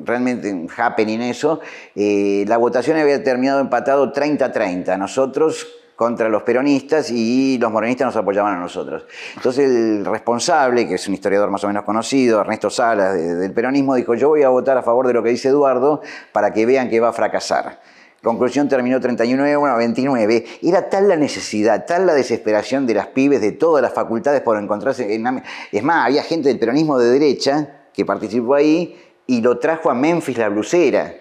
realmente 0.05 0.53
un 0.53 0.69
happening 0.75 1.21
eso. 1.21 1.59
Eh, 1.95 2.45
la 2.48 2.57
votación 2.57 2.98
había 2.98 3.24
terminado 3.24 3.59
empatado 3.59 4.13
30-30. 4.13 4.98
Nosotros 4.98 5.67
contra 6.00 6.29
los 6.29 6.44
peronistas 6.44 7.12
y 7.12 7.58
los 7.60 7.70
morenistas 7.74 8.06
nos 8.06 8.15
apoyaban 8.15 8.53
a 8.56 8.58
nosotros. 8.58 9.03
Entonces 9.36 9.65
el 9.70 10.06
responsable, 10.06 10.88
que 10.88 10.96
es 10.96 11.06
un 11.10 11.13
historiador 11.13 11.51
más 11.51 11.62
o 11.65 11.68
menos 11.68 11.84
conocido, 11.84 12.39
Ernesto 12.39 12.70
Salas, 12.70 13.15
de- 13.15 13.36
del 13.36 13.51
peronismo, 13.51 13.96
dijo, 13.96 14.15
yo 14.15 14.29
voy 14.29 14.44
a 14.44 14.48
votar 14.48 14.77
a 14.77 14.82
favor 14.82 15.08
de 15.08 15.12
lo 15.13 15.22
que 15.22 15.32
dice 15.32 15.50
Eduardo 15.50 16.01
para 16.32 16.53
que 16.53 16.65
vean 16.65 16.89
que 16.89 17.01
va 17.01 17.10
a 17.10 17.12
fracasar. 17.12 17.82
Conclusión 18.24 18.70
terminó 18.70 19.01
39, 19.01 19.58
bueno, 19.58 19.75
29. 19.75 20.46
Era 20.63 20.88
tal 20.89 21.10
la 21.10 21.18
necesidad, 21.18 21.86
tal 21.86 22.06
la 22.08 22.13
desesperación 22.13 22.88
de 22.88 22.94
las 22.94 23.08
pibes 23.08 23.41
de 23.41 23.51
todas 23.51 23.82
las 23.82 23.91
facultades 23.94 24.39
por 24.39 24.58
encontrarse. 24.58 25.13
En... 25.13 25.44
Es 25.70 25.84
más, 25.84 26.06
había 26.06 26.24
gente 26.24 26.48
del 26.48 26.60
peronismo 26.60 26.98
de 26.98 27.10
derecha 27.12 27.89
que 27.94 28.06
participó 28.06 28.56
ahí 28.56 28.98
y 29.27 29.41
lo 29.41 29.60
trajo 29.60 29.89
a 29.89 29.94
Memphis 29.96 30.38
la 30.38 30.48
blusera. 30.48 31.13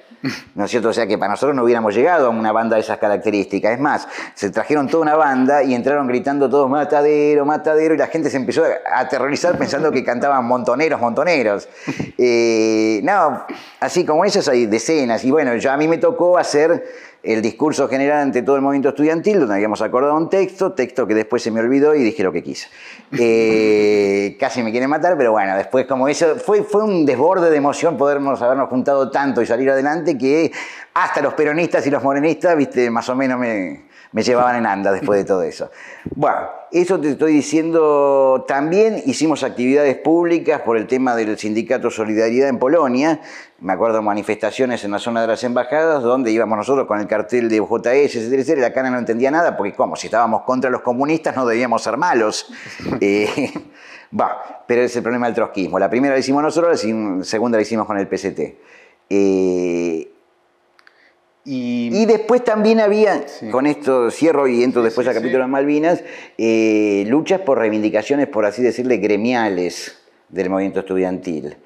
¿No 0.55 0.65
es 0.65 0.71
cierto? 0.71 0.89
O 0.89 0.93
sea 0.93 1.07
que 1.07 1.17
para 1.17 1.33
nosotros 1.33 1.55
no 1.55 1.63
hubiéramos 1.63 1.95
llegado 1.95 2.27
a 2.27 2.31
una 2.31 2.53
banda 2.53 2.77
de 2.77 2.83
esas 2.83 2.99
características. 2.99 3.73
Es 3.73 3.81
más, 3.81 4.09
se 4.35 4.51
trajeron 4.51 4.89
toda 4.89 5.03
una 5.03 5.15
banda 5.15 5.63
y 5.63 5.75
entraron 5.75 6.07
gritando 6.07 6.49
todos 6.51 6.69
matadero, 6.69 7.45
matadero, 7.45 7.95
y 7.95 7.99
la 7.99 8.09
gente 8.09 8.31
se 8.31 8.37
empezó 8.37 8.65
a 8.65 9.01
aterrorizar 9.01 9.57
pensando 9.59 9.91
que 9.91 10.05
cantaban 10.05 10.45
montoneros, 10.45 11.01
montoneros. 11.01 11.69
Eh, 12.21 13.01
no, 13.05 13.45
así 13.81 14.05
como 14.05 14.25
esas 14.25 14.49
hay 14.49 14.67
decenas. 14.67 15.25
Y 15.25 15.31
bueno, 15.31 15.55
yo, 15.57 15.71
a 15.71 15.77
mí 15.77 15.87
me 15.87 15.99
tocó 15.99 16.37
hacer 16.37 16.85
el 17.23 17.43
discurso 17.43 17.89
general 17.89 18.21
ante 18.21 18.43
todo 18.43 18.57
el 18.57 18.63
movimiento 18.63 18.91
estudiantil, 18.91 19.41
donde 19.41 19.55
habíamos 19.55 19.83
acordado 19.83 20.17
un 20.17 20.31
texto, 20.31 20.73
texto 20.73 21.07
que 21.07 21.15
después 21.15 21.43
se 21.43 21.51
me 21.51 21.61
olvidó 21.61 21.95
y 21.95 22.03
dije 22.03 22.23
lo 22.23 22.33
que 22.33 22.43
quise. 22.43 22.69
Eh, 23.19 24.37
casi 24.41 24.63
me 24.63 24.71
quieren 24.71 24.89
matar, 24.89 25.17
pero 25.17 25.33
bueno, 25.33 25.57
después 25.57 25.87
como 25.87 26.09
eso, 26.09 26.37
fue, 26.37 26.63
fue 26.63 26.85
un 26.85 27.05
desborde 27.05 27.51
de 27.51 27.57
emoción 27.57 27.97
podernos 27.97 28.41
habernos 28.41 28.69
juntado 28.69 29.11
tanto 29.11 29.43
y 29.43 29.47
salir 29.47 29.71
adelante 29.71 30.17
que 30.17 30.53
hasta 30.95 31.21
los 31.21 31.35
peronistas 31.35 31.87
y 31.87 31.91
los 31.91 32.03
morenistas, 32.03 32.57
viste, 32.57 32.91
más 32.91 33.09
o 33.09 33.17
menos 33.17 33.39
me, 33.39 33.88
me 34.13 34.23
llevaban 34.23 34.57
en 34.57 34.67
anda 34.67 34.93
después 34.93 35.19
de 35.19 35.25
todo 35.25 35.43
eso. 35.43 35.71
Bueno, 36.15 36.39
eso 36.71 37.01
te 37.01 37.11
estoy 37.11 37.33
diciendo, 37.33 38.45
también 38.49 39.03
hicimos 39.07 39.43
actividades 39.43 39.97
públicas 39.97 40.63
por 40.63 40.77
el 40.77 40.87
tema 40.87 41.15
del 41.15 41.39
sindicato 41.39 41.91
Solidaridad 41.91 42.49
en 42.49 42.59
Polonia, 42.59 43.21
me 43.61 43.73
acuerdo 43.73 44.03
manifestaciones 44.03 44.85
en 44.85 44.93
la 44.93 44.99
zona 44.99 45.21
de 45.21 45.27
las 45.27 45.45
embajadas 45.45 46.03
donde 46.03 46.31
íbamos 46.31 46.59
nosotros 46.59 46.87
con 46.87 47.01
el 47.01 47.07
cartel 47.07 47.49
de 47.49 47.59
JS, 47.59 48.17
etcétera, 48.17 48.43
etcétera, 48.43 48.59
y 48.59 48.63
la 48.63 48.73
cara 48.73 48.91
no 48.91 48.99
entendía 48.99 49.31
nada 49.31 49.57
porque 49.57 49.75
como 49.75 49.97
si 49.97 50.07
estábamos 50.07 50.43
contra 50.43 50.71
los 50.71 50.83
comunistas 50.83 51.37
no 51.37 51.47
debíamos 51.47 51.83
ser 51.83 51.97
malos. 51.97 52.51
Eh, 53.01 53.53
pero 54.67 54.83
es 54.83 54.97
el 54.97 55.03
problema 55.03 55.27
del 55.27 55.35
trotskismo. 55.35 55.79
La 55.79 55.91
primera 55.91 56.15
la 56.15 56.21
hicimos 56.21 56.43
nosotros, 56.43 56.85
la 56.85 57.25
segunda 57.25 57.59
la 57.59 57.63
hicimos 57.63 57.87
con 57.87 57.99
el 57.99 58.09
PCT. 58.09 58.41
Eh, 59.11 60.13
Y, 61.51 61.89
y 61.95 62.05
después 62.05 62.45
también 62.45 62.79
había, 62.79 63.27
Sí. 63.27 63.49
con 63.49 63.67
esto 63.67 64.11
cierro 64.11 64.47
y 64.49 64.63
entro 64.63 64.83
después 64.83 65.07
sí, 65.07 65.09
al 65.09 65.15
capítulo 65.17 65.45
de 65.45 65.49
Malvinas, 65.49 66.05
eh, 66.37 67.05
luchas 67.09 67.41
por 67.41 67.57
reivindicaciones, 67.59 68.27
por 68.27 68.45
así 68.45 68.61
decirle, 68.61 68.99
gremiales 68.99 69.97
del 70.29 70.51
movimiento 70.51 70.81
estudiantil. 70.81 71.57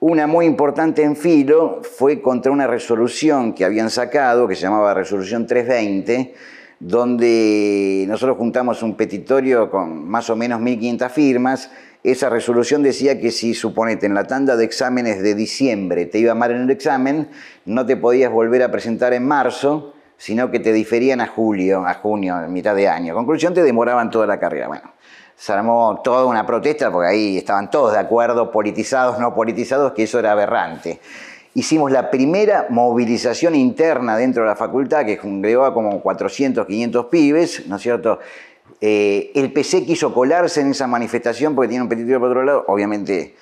Una 0.00 0.26
muy 0.26 0.44
importante 0.44 1.04
en 1.04 1.14
filo 1.14 1.82
fue 1.84 2.20
contra 2.20 2.50
una 2.50 2.66
resolución 2.66 3.52
que 3.52 3.64
habían 3.64 3.90
sacado, 3.90 4.48
que 4.48 4.56
se 4.56 4.62
llamaba 4.62 4.92
Resolución 4.92 5.46
320, 5.46 6.34
donde 6.80 8.04
nosotros 8.08 8.38
juntamos 8.38 8.82
un 8.82 8.96
petitorio 8.96 9.70
con 9.70 10.08
más 10.08 10.30
o 10.30 10.36
menos 10.36 10.60
1.500 10.60 11.10
firmas. 11.10 11.70
Esa 12.04 12.28
resolución 12.28 12.82
decía 12.82 13.20
que 13.20 13.30
si, 13.32 13.54
suponete, 13.54 14.06
en 14.06 14.14
la 14.14 14.24
tanda 14.24 14.56
de 14.56 14.64
exámenes 14.64 15.20
de 15.22 15.34
diciembre 15.34 16.06
te 16.06 16.18
iba 16.18 16.34
mal 16.34 16.52
en 16.52 16.62
el 16.62 16.70
examen, 16.70 17.28
no 17.64 17.84
te 17.86 17.96
podías 17.96 18.30
volver 18.30 18.62
a 18.62 18.70
presentar 18.70 19.12
en 19.14 19.26
marzo, 19.26 19.94
sino 20.16 20.50
que 20.50 20.60
te 20.60 20.72
diferían 20.72 21.20
a 21.20 21.26
julio, 21.26 21.84
a 21.84 21.94
junio, 21.94 22.36
a 22.36 22.46
mitad 22.46 22.76
de 22.76 22.88
año. 22.88 23.14
Conclusión, 23.14 23.52
te 23.52 23.62
demoraban 23.62 24.10
toda 24.10 24.26
la 24.26 24.38
carrera. 24.38 24.68
Bueno, 24.68 24.92
se 25.34 25.52
armó 25.52 26.00
toda 26.02 26.24
una 26.26 26.46
protesta 26.46 26.90
porque 26.90 27.08
ahí 27.08 27.38
estaban 27.38 27.70
todos 27.70 27.92
de 27.92 27.98
acuerdo, 27.98 28.50
politizados, 28.50 29.18
no 29.18 29.34
politizados, 29.34 29.92
que 29.92 30.04
eso 30.04 30.18
era 30.18 30.32
aberrante. 30.32 31.00
Hicimos 31.54 31.90
la 31.90 32.10
primera 32.10 32.66
movilización 32.70 33.54
interna 33.54 34.16
dentro 34.16 34.42
de 34.42 34.48
la 34.48 34.56
facultad, 34.56 35.04
que 35.04 35.16
congregó 35.16 35.64
a 35.64 35.74
como 35.74 36.00
400, 36.00 36.66
500 36.66 37.06
pibes, 37.06 37.66
¿no 37.66 37.76
es 37.76 37.82
cierto? 37.82 38.20
Eh, 38.80 39.32
el 39.34 39.52
PC 39.52 39.84
quiso 39.84 40.14
colarse 40.14 40.60
en 40.60 40.70
esa 40.70 40.86
manifestación 40.86 41.54
porque 41.54 41.68
tiene 41.68 41.82
un 41.82 41.88
petitorio 41.88 42.20
por 42.20 42.28
otro 42.30 42.44
lado, 42.44 42.64
obviamente 42.68 43.34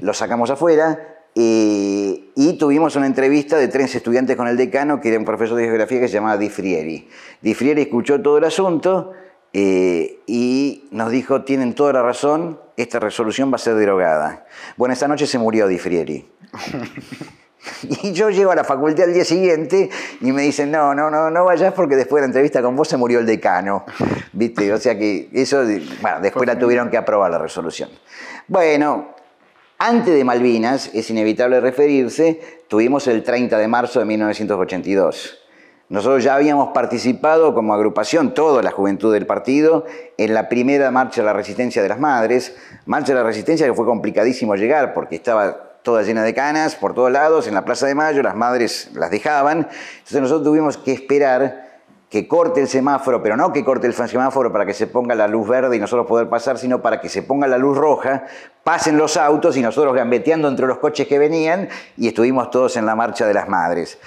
lo 0.00 0.14
sacamos 0.14 0.50
afuera, 0.50 1.14
eh, 1.36 2.30
y 2.36 2.58
tuvimos 2.58 2.94
una 2.96 3.06
entrevista 3.06 3.56
de 3.56 3.68
tres 3.68 3.94
estudiantes 3.94 4.36
con 4.36 4.46
el 4.46 4.56
decano, 4.56 5.00
que 5.00 5.08
era 5.08 5.18
un 5.18 5.24
profesor 5.24 5.56
de 5.56 5.64
geografía 5.64 6.00
que 6.00 6.08
se 6.08 6.14
llamaba 6.14 6.36
Di 6.36 6.48
Frieri. 6.48 7.08
Di 7.40 7.54
Frieri 7.54 7.82
escuchó 7.82 8.20
todo 8.22 8.38
el 8.38 8.44
asunto 8.44 9.12
eh, 9.52 10.20
y 10.26 10.88
nos 10.92 11.10
dijo, 11.10 11.42
tienen 11.42 11.74
toda 11.74 11.92
la 11.92 12.02
razón, 12.02 12.60
esta 12.76 13.00
resolución 13.00 13.50
va 13.52 13.56
a 13.56 13.58
ser 13.58 13.74
derogada. 13.74 14.46
Bueno, 14.76 14.92
esa 14.92 15.08
noche 15.08 15.26
se 15.26 15.38
murió 15.38 15.66
Di 15.66 15.78
Frieri. 15.78 16.28
Y 18.02 18.12
yo 18.12 18.30
llego 18.30 18.50
a 18.50 18.54
la 18.54 18.64
facultad 18.64 19.06
al 19.06 19.14
día 19.14 19.24
siguiente 19.24 19.90
y 20.20 20.32
me 20.32 20.42
dicen, 20.42 20.70
no, 20.70 20.94
no, 20.94 21.10
no, 21.10 21.30
no 21.30 21.44
vayas 21.44 21.72
porque 21.74 21.96
después 21.96 22.20
de 22.20 22.22
la 22.22 22.30
entrevista 22.30 22.62
con 22.62 22.76
vos 22.76 22.88
se 22.88 22.96
murió 22.96 23.18
el 23.18 23.26
decano. 23.26 23.84
¿Viste? 24.32 24.72
O 24.72 24.78
sea 24.78 24.98
que 24.98 25.28
eso, 25.32 25.64
bueno, 26.00 26.20
después 26.20 26.46
la 26.46 26.58
tuvieron 26.58 26.90
que 26.90 26.96
aprobar 26.96 27.30
la 27.30 27.38
resolución. 27.38 27.90
Bueno, 28.48 29.14
antes 29.78 30.14
de 30.14 30.24
Malvinas, 30.24 30.90
es 30.94 31.10
inevitable 31.10 31.60
referirse, 31.60 32.40
tuvimos 32.68 33.06
el 33.06 33.22
30 33.22 33.58
de 33.58 33.68
marzo 33.68 33.98
de 33.98 34.04
1982. 34.06 35.40
Nosotros 35.90 36.24
ya 36.24 36.34
habíamos 36.34 36.70
participado 36.72 37.54
como 37.54 37.74
agrupación, 37.74 38.32
toda 38.32 38.62
la 38.62 38.70
juventud 38.70 39.12
del 39.12 39.26
partido, 39.26 39.84
en 40.16 40.32
la 40.32 40.48
primera 40.48 40.90
marcha 40.90 41.20
de 41.20 41.26
la 41.26 41.34
resistencia 41.34 41.82
de 41.82 41.88
las 41.88 42.00
madres. 42.00 42.56
Marcha 42.86 43.12
de 43.12 43.20
la 43.20 43.24
resistencia 43.24 43.66
que 43.66 43.74
fue 43.74 43.84
complicadísimo 43.84 44.54
llegar 44.56 44.94
porque 44.94 45.16
estaba 45.16 45.73
toda 45.84 46.02
llena 46.02 46.24
de 46.24 46.34
canas 46.34 46.74
por 46.74 46.94
todos 46.94 47.12
lados, 47.12 47.46
en 47.46 47.54
la 47.54 47.64
Plaza 47.64 47.86
de 47.86 47.94
Mayo, 47.94 48.22
las 48.22 48.34
madres 48.34 48.90
las 48.94 49.10
dejaban. 49.10 49.68
Entonces 49.98 50.20
nosotros 50.20 50.42
tuvimos 50.42 50.78
que 50.78 50.92
esperar 50.92 51.64
que 52.08 52.26
corte 52.26 52.60
el 52.60 52.68
semáforo, 52.68 53.22
pero 53.22 53.36
no 53.36 53.52
que 53.52 53.64
corte 53.64 53.86
el 53.86 53.92
semáforo 53.92 54.52
para 54.52 54.64
que 54.64 54.72
se 54.72 54.86
ponga 54.86 55.14
la 55.14 55.28
luz 55.28 55.48
verde 55.48 55.76
y 55.76 55.80
nosotros 55.80 56.06
poder 56.06 56.28
pasar, 56.28 56.58
sino 56.58 56.80
para 56.80 57.00
que 57.00 57.08
se 57.08 57.22
ponga 57.22 57.46
la 57.46 57.58
luz 57.58 57.76
roja, 57.76 58.24
pasen 58.62 58.96
los 58.96 59.16
autos 59.16 59.56
y 59.56 59.62
nosotros 59.62 59.94
gambeteando 59.94 60.48
entre 60.48 60.66
los 60.66 60.78
coches 60.78 61.06
que 61.06 61.18
venían 61.18 61.68
y 61.96 62.08
estuvimos 62.08 62.50
todos 62.50 62.76
en 62.76 62.86
la 62.86 62.94
marcha 62.94 63.26
de 63.26 63.34
las 63.34 63.48
madres. 63.48 63.98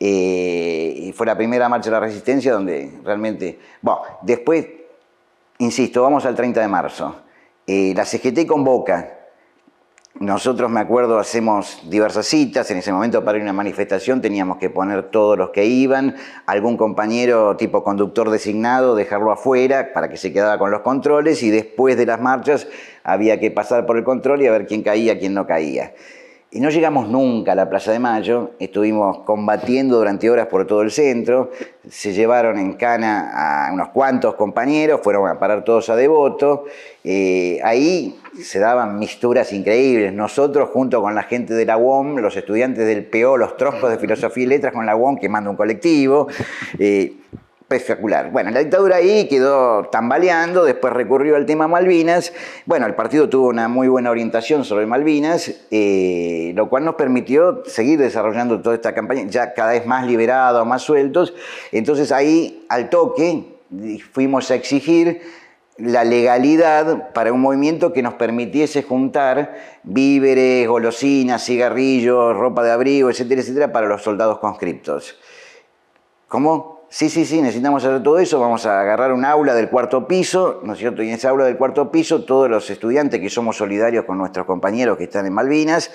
Eh, 0.00 0.92
y 0.96 1.12
fue 1.12 1.24
la 1.24 1.36
primera 1.36 1.68
marcha 1.68 1.88
de 1.88 1.92
la 1.92 2.00
resistencia 2.00 2.52
donde 2.52 2.98
realmente... 3.04 3.58
Bueno, 3.80 4.02
después, 4.22 4.66
insisto, 5.58 6.02
vamos 6.02 6.26
al 6.26 6.34
30 6.34 6.60
de 6.60 6.68
marzo. 6.68 7.16
Eh, 7.66 7.94
la 7.96 8.04
CGT 8.04 8.44
convoca 8.44 9.21
nosotros, 10.22 10.70
me 10.70 10.78
acuerdo, 10.78 11.18
hacemos 11.18 11.82
diversas 11.90 12.26
citas. 12.26 12.70
En 12.70 12.78
ese 12.78 12.92
momento, 12.92 13.24
para 13.24 13.38
ir 13.38 13.42
a 13.42 13.44
una 13.44 13.52
manifestación, 13.52 14.20
teníamos 14.20 14.58
que 14.58 14.70
poner 14.70 15.10
todos 15.10 15.36
los 15.36 15.50
que 15.50 15.66
iban, 15.66 16.14
algún 16.46 16.76
compañero 16.76 17.56
tipo 17.56 17.82
conductor 17.82 18.30
designado, 18.30 18.94
dejarlo 18.94 19.32
afuera 19.32 19.92
para 19.92 20.08
que 20.08 20.16
se 20.16 20.32
quedara 20.32 20.58
con 20.58 20.70
los 20.70 20.82
controles 20.82 21.42
y 21.42 21.50
después 21.50 21.96
de 21.96 22.06
las 22.06 22.20
marchas 22.20 22.68
había 23.02 23.40
que 23.40 23.50
pasar 23.50 23.84
por 23.84 23.96
el 23.96 24.04
control 24.04 24.42
y 24.42 24.46
a 24.46 24.52
ver 24.52 24.66
quién 24.66 24.82
caía, 24.82 25.18
quién 25.18 25.34
no 25.34 25.44
caía. 25.44 25.92
Y 26.54 26.60
no 26.60 26.68
llegamos 26.68 27.08
nunca 27.08 27.52
a 27.52 27.54
la 27.54 27.70
Plaza 27.70 27.92
de 27.92 27.98
Mayo, 27.98 28.50
estuvimos 28.58 29.20
combatiendo 29.20 29.96
durante 29.96 30.28
horas 30.28 30.48
por 30.48 30.66
todo 30.66 30.82
el 30.82 30.90
centro, 30.90 31.50
se 31.88 32.12
llevaron 32.12 32.58
en 32.58 32.74
cana 32.74 33.68
a 33.68 33.72
unos 33.72 33.88
cuantos 33.88 34.34
compañeros, 34.34 35.00
fueron 35.02 35.30
a 35.30 35.38
parar 35.38 35.64
todos 35.64 35.88
a 35.88 35.96
Devoto, 35.96 36.66
eh, 37.04 37.58
ahí 37.64 38.20
se 38.38 38.58
daban 38.58 38.98
misturas 38.98 39.50
increíbles, 39.54 40.12
nosotros 40.12 40.68
junto 40.68 41.00
con 41.00 41.14
la 41.14 41.22
gente 41.22 41.54
de 41.54 41.64
la 41.64 41.78
UOM, 41.78 42.18
los 42.18 42.36
estudiantes 42.36 42.86
del 42.86 43.06
PO, 43.06 43.38
los 43.38 43.56
troncos 43.56 43.88
de 43.88 43.96
Filosofía 43.96 44.44
y 44.44 44.46
Letras 44.48 44.74
con 44.74 44.84
la 44.84 44.94
UOM 44.94 45.16
quemando 45.16 45.48
un 45.48 45.56
colectivo, 45.56 46.28
eh, 46.78 47.14
espectacular. 47.76 48.30
Bueno, 48.30 48.50
la 48.50 48.60
dictadura 48.60 48.96
ahí 48.96 49.28
quedó 49.28 49.84
tambaleando, 49.84 50.64
después 50.64 50.92
recurrió 50.92 51.36
al 51.36 51.46
tema 51.46 51.68
Malvinas. 51.68 52.32
Bueno, 52.66 52.86
el 52.86 52.94
partido 52.94 53.28
tuvo 53.28 53.48
una 53.48 53.68
muy 53.68 53.88
buena 53.88 54.10
orientación 54.10 54.64
sobre 54.64 54.86
Malvinas, 54.86 55.52
eh, 55.70 56.52
lo 56.54 56.68
cual 56.68 56.84
nos 56.84 56.94
permitió 56.96 57.62
seguir 57.66 57.98
desarrollando 57.98 58.60
toda 58.60 58.74
esta 58.74 58.94
campaña, 58.94 59.24
ya 59.28 59.54
cada 59.54 59.72
vez 59.72 59.86
más 59.86 60.06
liberados, 60.06 60.66
más 60.66 60.82
sueltos. 60.82 61.34
Entonces 61.72 62.12
ahí, 62.12 62.64
al 62.68 62.90
toque, 62.90 63.44
fuimos 64.12 64.50
a 64.50 64.54
exigir 64.54 65.20
la 65.78 66.04
legalidad 66.04 67.12
para 67.12 67.32
un 67.32 67.40
movimiento 67.40 67.92
que 67.92 68.02
nos 68.02 68.14
permitiese 68.14 68.82
juntar 68.82 69.56
víveres, 69.82 70.68
golosinas, 70.68 71.44
cigarrillos, 71.44 72.36
ropa 72.36 72.62
de 72.62 72.70
abrigo, 72.70 73.10
etcétera, 73.10 73.40
etcétera, 73.40 73.72
para 73.72 73.88
los 73.88 74.02
soldados 74.02 74.38
conscriptos. 74.38 75.18
¿Cómo? 76.28 76.81
Sí, 76.92 77.08
sí, 77.08 77.24
sí, 77.24 77.40
necesitamos 77.40 77.82
hacer 77.82 78.02
todo 78.02 78.18
eso, 78.18 78.38
vamos 78.38 78.66
a 78.66 78.78
agarrar 78.78 79.14
un 79.14 79.24
aula 79.24 79.54
del 79.54 79.70
cuarto 79.70 80.06
piso, 80.06 80.60
¿no 80.62 80.74
es 80.74 80.78
cierto? 80.78 81.02
Y 81.02 81.08
en 81.08 81.14
esa 81.14 81.30
aula 81.30 81.46
del 81.46 81.56
cuarto 81.56 81.90
piso, 81.90 82.26
todos 82.26 82.50
los 82.50 82.68
estudiantes 82.68 83.18
que 83.18 83.30
somos 83.30 83.56
solidarios 83.56 84.04
con 84.04 84.18
nuestros 84.18 84.44
compañeros 84.44 84.98
que 84.98 85.04
están 85.04 85.24
en 85.24 85.32
Malvinas, 85.32 85.90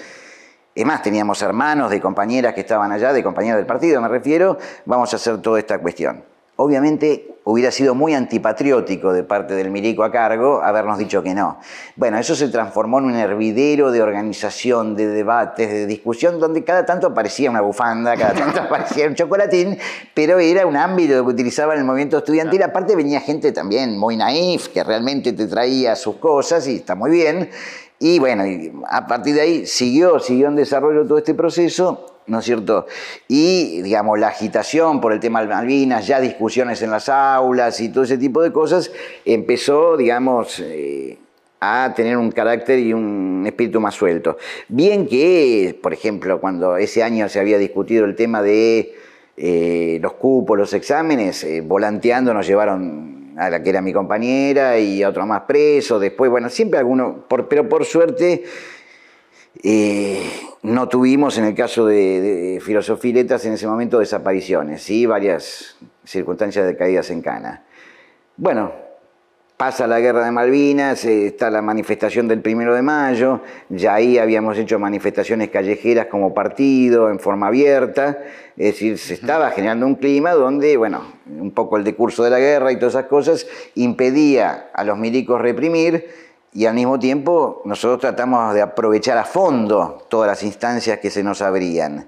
es 0.74 0.86
más, 0.88 1.04
teníamos 1.04 1.40
hermanos 1.44 1.92
de 1.92 2.02
compañeras 2.02 2.56
que 2.56 2.62
estaban 2.62 2.92
allá, 2.92 3.14
de 3.14 3.22
compañeras 3.22 3.58
del 3.58 3.68
partido 3.68 4.02
me 4.02 4.08
refiero, 4.08 4.58
vamos 4.86 5.14
a 5.14 5.18
hacer 5.18 5.40
toda 5.40 5.60
esta 5.60 5.78
cuestión. 5.78 6.24
Obviamente 6.58 7.38
hubiera 7.44 7.72
sido 7.72 7.96
muy 7.96 8.14
antipatriótico 8.14 9.14
de 9.14 9.24
parte 9.24 9.54
del 9.54 9.72
milico 9.72 10.04
a 10.04 10.12
cargo 10.12 10.62
habernos 10.62 10.98
dicho 10.98 11.24
que 11.24 11.34
no. 11.34 11.60
Bueno, 11.96 12.18
eso 12.18 12.36
se 12.36 12.50
transformó 12.50 13.00
en 13.00 13.06
un 13.06 13.16
hervidero 13.16 13.92
de 13.92 14.02
organización, 14.02 14.96
de 14.96 15.08
debates, 15.08 15.70
de 15.70 15.86
discusión, 15.86 16.40
donde 16.40 16.64
cada 16.66 16.86
tanto 16.86 17.08
aparecía 17.08 17.50
una 17.50 17.62
bufanda, 17.62 18.18
cada 18.18 18.34
tanto 18.34 18.60
aparecía 18.64 19.08
un 19.08 19.16
chocolatín, 19.16 19.78
pero 20.14 20.40
era 20.40 20.66
un 20.66 20.76
ámbito 20.76 21.24
que 21.24 21.30
utilizaba 21.30 21.74
el 21.76 21.86
movimiento 21.86 22.18
estudiantil. 22.18 22.64
Aparte 22.64 22.96
venía 22.96 23.22
gente 23.22 23.54
también 23.54 23.98
muy 23.98 24.18
naif, 24.18 24.68
que 24.68 24.84
realmente 24.84 25.32
te 25.32 25.48
traía 25.48 25.96
sus 25.96 26.18
cosas 26.18 26.68
y 26.68 26.78
está 26.78 26.96
muy 26.96 27.12
bien. 27.12 27.50
Y 28.00 28.20
bueno, 28.20 28.44
a 28.90 29.08
partir 29.08 29.36
de 29.36 29.42
ahí 29.42 29.66
siguió, 29.66 30.20
siguió 30.20 30.48
en 30.48 30.56
desarrollo 30.56 31.06
todo 31.06 31.18
este 31.18 31.34
proceso 31.34 32.18
¿no 32.28 32.40
es 32.40 32.46
cierto? 32.46 32.86
Y, 33.28 33.82
digamos, 33.82 34.20
la 34.20 34.28
agitación 34.28 35.02
por 35.02 35.14
el 35.14 35.20
tema 35.20 35.44
Malvinas, 35.44 36.06
ya 36.06 36.20
discusiones 36.20 36.82
en 36.82 36.92
las 36.92 37.10
aulas 37.10 37.80
y 37.80 37.90
todo 37.90 38.04
ese 38.04 38.18
tipo 38.18 38.42
de 38.42 38.52
cosas, 38.52 38.92
empezó, 39.26 39.96
digamos, 39.98 40.60
eh, 40.60 41.18
a 41.60 41.94
tener 41.96 42.18
un 42.18 42.32
carácter 42.32 42.80
y 42.80 42.94
un 42.94 43.44
espíritu 43.48 43.80
más 43.80 43.96
suelto. 43.96 44.38
Bien 44.68 45.08
que, 45.08 45.80
por 45.82 45.94
ejemplo, 45.94 46.40
cuando 46.40 46.78
ese 46.78 47.02
año 47.02 47.30
se 47.30 47.40
había 47.40 47.58
discutido 47.58 48.06
el 48.06 48.16
tema 48.16 48.42
de 48.42 48.94
eh, 49.38 50.00
los 50.02 50.14
cupos, 50.14 50.58
los 50.58 50.74
exámenes, 50.74 51.44
eh, 51.44 51.62
volanteando 51.62 52.34
nos 52.34 52.46
llevaron 52.46 53.27
a 53.38 53.50
la 53.50 53.62
que 53.62 53.70
era 53.70 53.82
mi 53.82 53.94
compañera 53.94 54.80
y 54.80 55.04
a 55.04 55.10
otro 55.10 55.26
más 55.26 55.42
preso, 55.42 56.00
después, 56.00 56.30
bueno, 56.32 56.50
siempre 56.50 56.80
alguno, 56.80 57.26
pero 57.50 57.70
por 57.70 57.86
suerte 57.86 58.44
no 60.64 60.90
tuvimos 60.90 61.38
en 61.38 61.46
el 61.46 61.56
caso 61.56 61.86
de, 61.86 62.60
Filosofía 62.62 63.12
y 63.12 63.14
Letras 63.14 63.46
en 63.46 63.54
ese 63.54 63.68
momento 63.68 64.00
desapariciones, 64.00 64.84
¿sí? 64.84 65.06
varias 65.06 65.78
circunstancias 66.04 66.66
de 66.66 66.76
caídas 66.76 67.10
en 67.12 67.22
cana. 67.22 67.64
Bueno, 68.36 68.87
pasa 69.58 69.88
la 69.88 70.00
guerra 70.00 70.24
de 70.24 70.32
Malvinas, 70.32 71.04
eh, 71.06 71.26
está 71.26 71.50
la 71.50 71.64
manifestación 71.64 72.28
del 72.28 72.42
primero 72.42 72.76
de 72.76 72.84
mayo, 72.84 73.42
ya 73.70 73.96
ahí 73.96 74.20
habíamos 74.20 74.56
hecho 74.60 74.78
manifestaciones 74.78 75.50
callejeras 75.50 76.06
como 76.06 76.32
partido, 76.32 77.10
en 77.10 77.20
forma 77.20 77.48
abierta, 77.48 78.20
es 78.56 78.74
decir, 78.74 79.00
se 79.00 79.16
estaba 79.16 79.50
generando 79.50 79.88
un 79.88 79.96
clima 79.96 80.34
donde, 80.34 80.78
bueno, 80.78 81.02
un 81.40 81.52
poco 81.52 81.78
el 81.78 81.84
decurso 81.84 82.24
de 82.24 82.30
la 82.30 82.38
guerra 82.38 82.72
y 82.72 82.78
todas 82.78 82.94
esas 82.94 83.08
cosas 83.08 83.48
impedía 83.74 84.70
a 84.74 84.84
los 84.84 84.96
milicos 84.96 85.42
reprimir, 85.42 86.08
y 86.54 86.66
al 86.68 86.76
mismo 86.76 87.00
tiempo 87.00 87.62
nosotros 87.66 88.00
tratamos 88.00 88.54
de 88.54 88.62
aprovechar 88.62 89.18
a 89.18 89.26
fondo 89.26 90.06
todas 90.08 90.28
las 90.28 90.44
instancias 90.44 91.00
que 91.00 91.10
se 91.10 91.24
nos 91.24 91.42
abrían. 91.42 92.08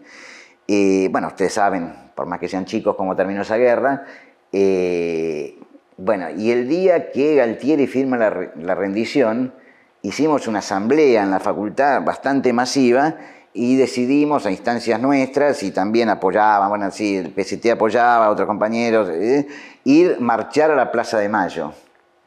bueno, 0.67 1.27
ustedes 1.27 1.53
saben, 1.53 2.11
por 2.15 2.27
más 2.27 2.39
que 2.39 2.47
sean 2.47 2.65
chicos, 2.65 2.95
cómo 2.95 3.15
terminó 3.15 3.41
esa 3.41 3.57
guerra. 3.57 4.05
Eh, 4.51 5.59
bueno, 6.01 6.29
y 6.29 6.51
el 6.51 6.69
día 6.69 7.11
que 7.11 7.35
Galtieri 7.35 7.85
firma 7.85 8.15
la, 8.17 8.73
rendición, 8.73 9.53
hicimos 10.01 10.47
una 10.47 10.59
asamblea 10.59 11.23
en 11.23 11.29
la 11.29 11.41
facultad 11.41 12.01
bastante 12.03 12.53
masiva 12.53 13.17
y 13.53 13.75
decidimos 13.75 14.45
a 14.45 14.51
instancias 14.51 15.01
nuestras 15.01 15.61
y 15.61 15.71
también 15.71 16.07
apoyaban, 16.07 16.69
bueno, 16.69 16.89
sí, 16.89 17.17
el 17.17 17.31
PCT 17.31 17.71
apoyaba, 17.71 18.29
otros 18.29 18.47
compañeros, 18.47 19.09
eh, 19.09 19.45
ir 19.83 20.21
marchar 20.21 20.71
a 20.71 20.75
la 20.75 20.89
Plaza 20.89 21.19
de 21.19 21.27
Mayo. 21.27 21.73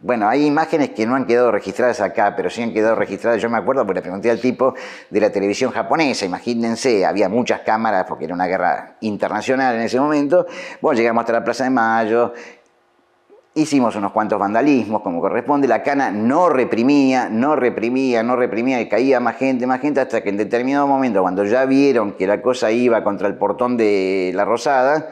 Bueno, 0.00 0.28
hay 0.28 0.44
imágenes 0.44 0.90
que 0.90 1.06
no 1.06 1.14
han 1.14 1.24
quedado 1.24 1.50
registradas 1.50 2.00
acá, 2.02 2.34
pero 2.36 2.50
sí 2.50 2.60
han 2.60 2.74
quedado 2.74 2.96
registradas. 2.96 3.40
Yo 3.40 3.48
me 3.48 3.56
acuerdo 3.56 3.86
porque 3.86 4.00
le 4.00 4.02
pregunté 4.02 4.30
al 4.30 4.40
tipo 4.40 4.74
de 5.08 5.20
la 5.20 5.30
televisión 5.30 5.70
japonesa, 5.70 6.26
imagínense, 6.26 7.06
había 7.06 7.30
muchas 7.30 7.60
cámaras 7.60 8.04
porque 8.06 8.24
era 8.26 8.34
una 8.34 8.46
guerra 8.46 8.96
internacional 9.00 9.76
en 9.76 9.82
ese 9.82 9.98
momento. 9.98 10.44
Bueno, 10.82 10.98
llegamos 10.98 11.22
hasta 11.22 11.32
la 11.34 11.44
Plaza 11.44 11.64
de 11.64 11.70
Mayo, 11.70 12.34
hicimos 13.54 13.94
unos 13.96 14.12
cuantos 14.12 14.38
vandalismos 14.38 15.02
como 15.02 15.20
corresponde. 15.20 15.68
La 15.68 15.82
cana 15.82 16.10
no 16.10 16.48
reprimía, 16.48 17.28
no 17.28 17.56
reprimía, 17.56 18.22
no 18.22 18.36
reprimía 18.36 18.80
y 18.80 18.88
caía 18.88 19.20
más 19.20 19.36
gente, 19.36 19.66
más 19.66 19.80
gente, 19.80 20.00
hasta 20.00 20.22
que 20.22 20.30
en 20.30 20.36
determinado 20.36 20.86
momento, 20.86 21.22
cuando 21.22 21.44
ya 21.44 21.64
vieron 21.64 22.12
que 22.12 22.26
la 22.26 22.40
cosa 22.40 22.70
iba 22.70 23.04
contra 23.04 23.28
el 23.28 23.34
portón 23.34 23.76
de 23.76 24.32
la 24.34 24.44
Rosada, 24.44 25.10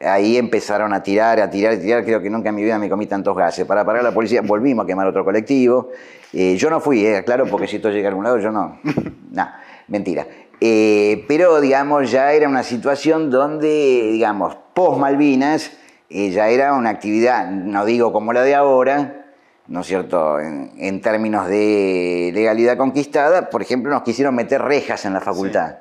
ahí 0.00 0.36
empezaron 0.36 0.92
a 0.92 1.02
tirar, 1.02 1.40
a 1.40 1.50
tirar, 1.50 1.74
a 1.74 1.80
tirar. 1.80 2.04
Creo 2.04 2.22
que 2.22 2.30
nunca 2.30 2.50
en 2.50 2.54
mi 2.54 2.62
vida 2.62 2.78
me 2.78 2.88
comí 2.88 3.06
tantos 3.06 3.36
gases. 3.36 3.66
Para 3.66 3.84
parar 3.84 4.00
a 4.00 4.04
la 4.04 4.14
policía 4.14 4.42
volvimos 4.42 4.84
a 4.84 4.86
quemar 4.86 5.06
otro 5.06 5.24
colectivo. 5.24 5.90
Eh, 6.32 6.56
yo 6.56 6.70
no 6.70 6.80
fui, 6.80 7.04
eh, 7.04 7.24
claro, 7.24 7.46
porque 7.46 7.66
si 7.66 7.76
esto 7.76 7.90
llega 7.90 8.08
a 8.08 8.10
algún 8.10 8.24
lado, 8.24 8.38
yo 8.38 8.52
no. 8.52 8.78
no, 9.32 9.48
mentira. 9.88 10.26
Eh, 10.60 11.24
pero, 11.26 11.60
digamos, 11.60 12.10
ya 12.10 12.32
era 12.32 12.48
una 12.48 12.62
situación 12.62 13.30
donde, 13.30 14.10
digamos, 14.12 14.56
post 14.74 15.00
Malvinas, 15.00 15.72
eh, 16.10 16.30
ya 16.30 16.48
era 16.48 16.74
una 16.74 16.90
actividad, 16.90 17.48
no 17.48 17.84
digo 17.84 18.12
como 18.12 18.32
la 18.32 18.42
de 18.42 18.56
ahora, 18.56 19.26
¿no 19.68 19.82
es 19.82 19.86
cierto?, 19.86 20.40
en, 20.40 21.00
términos 21.00 21.46
de 21.46 22.32
legalidad 22.34 22.76
conquistada, 22.76 23.48
por 23.48 23.62
ejemplo, 23.62 23.92
nos 23.92 24.02
quisieron 24.02 24.34
meter 24.34 24.60
rejas 24.60 25.04
en 25.04 25.12
la 25.12 25.20
facultad. 25.20 25.76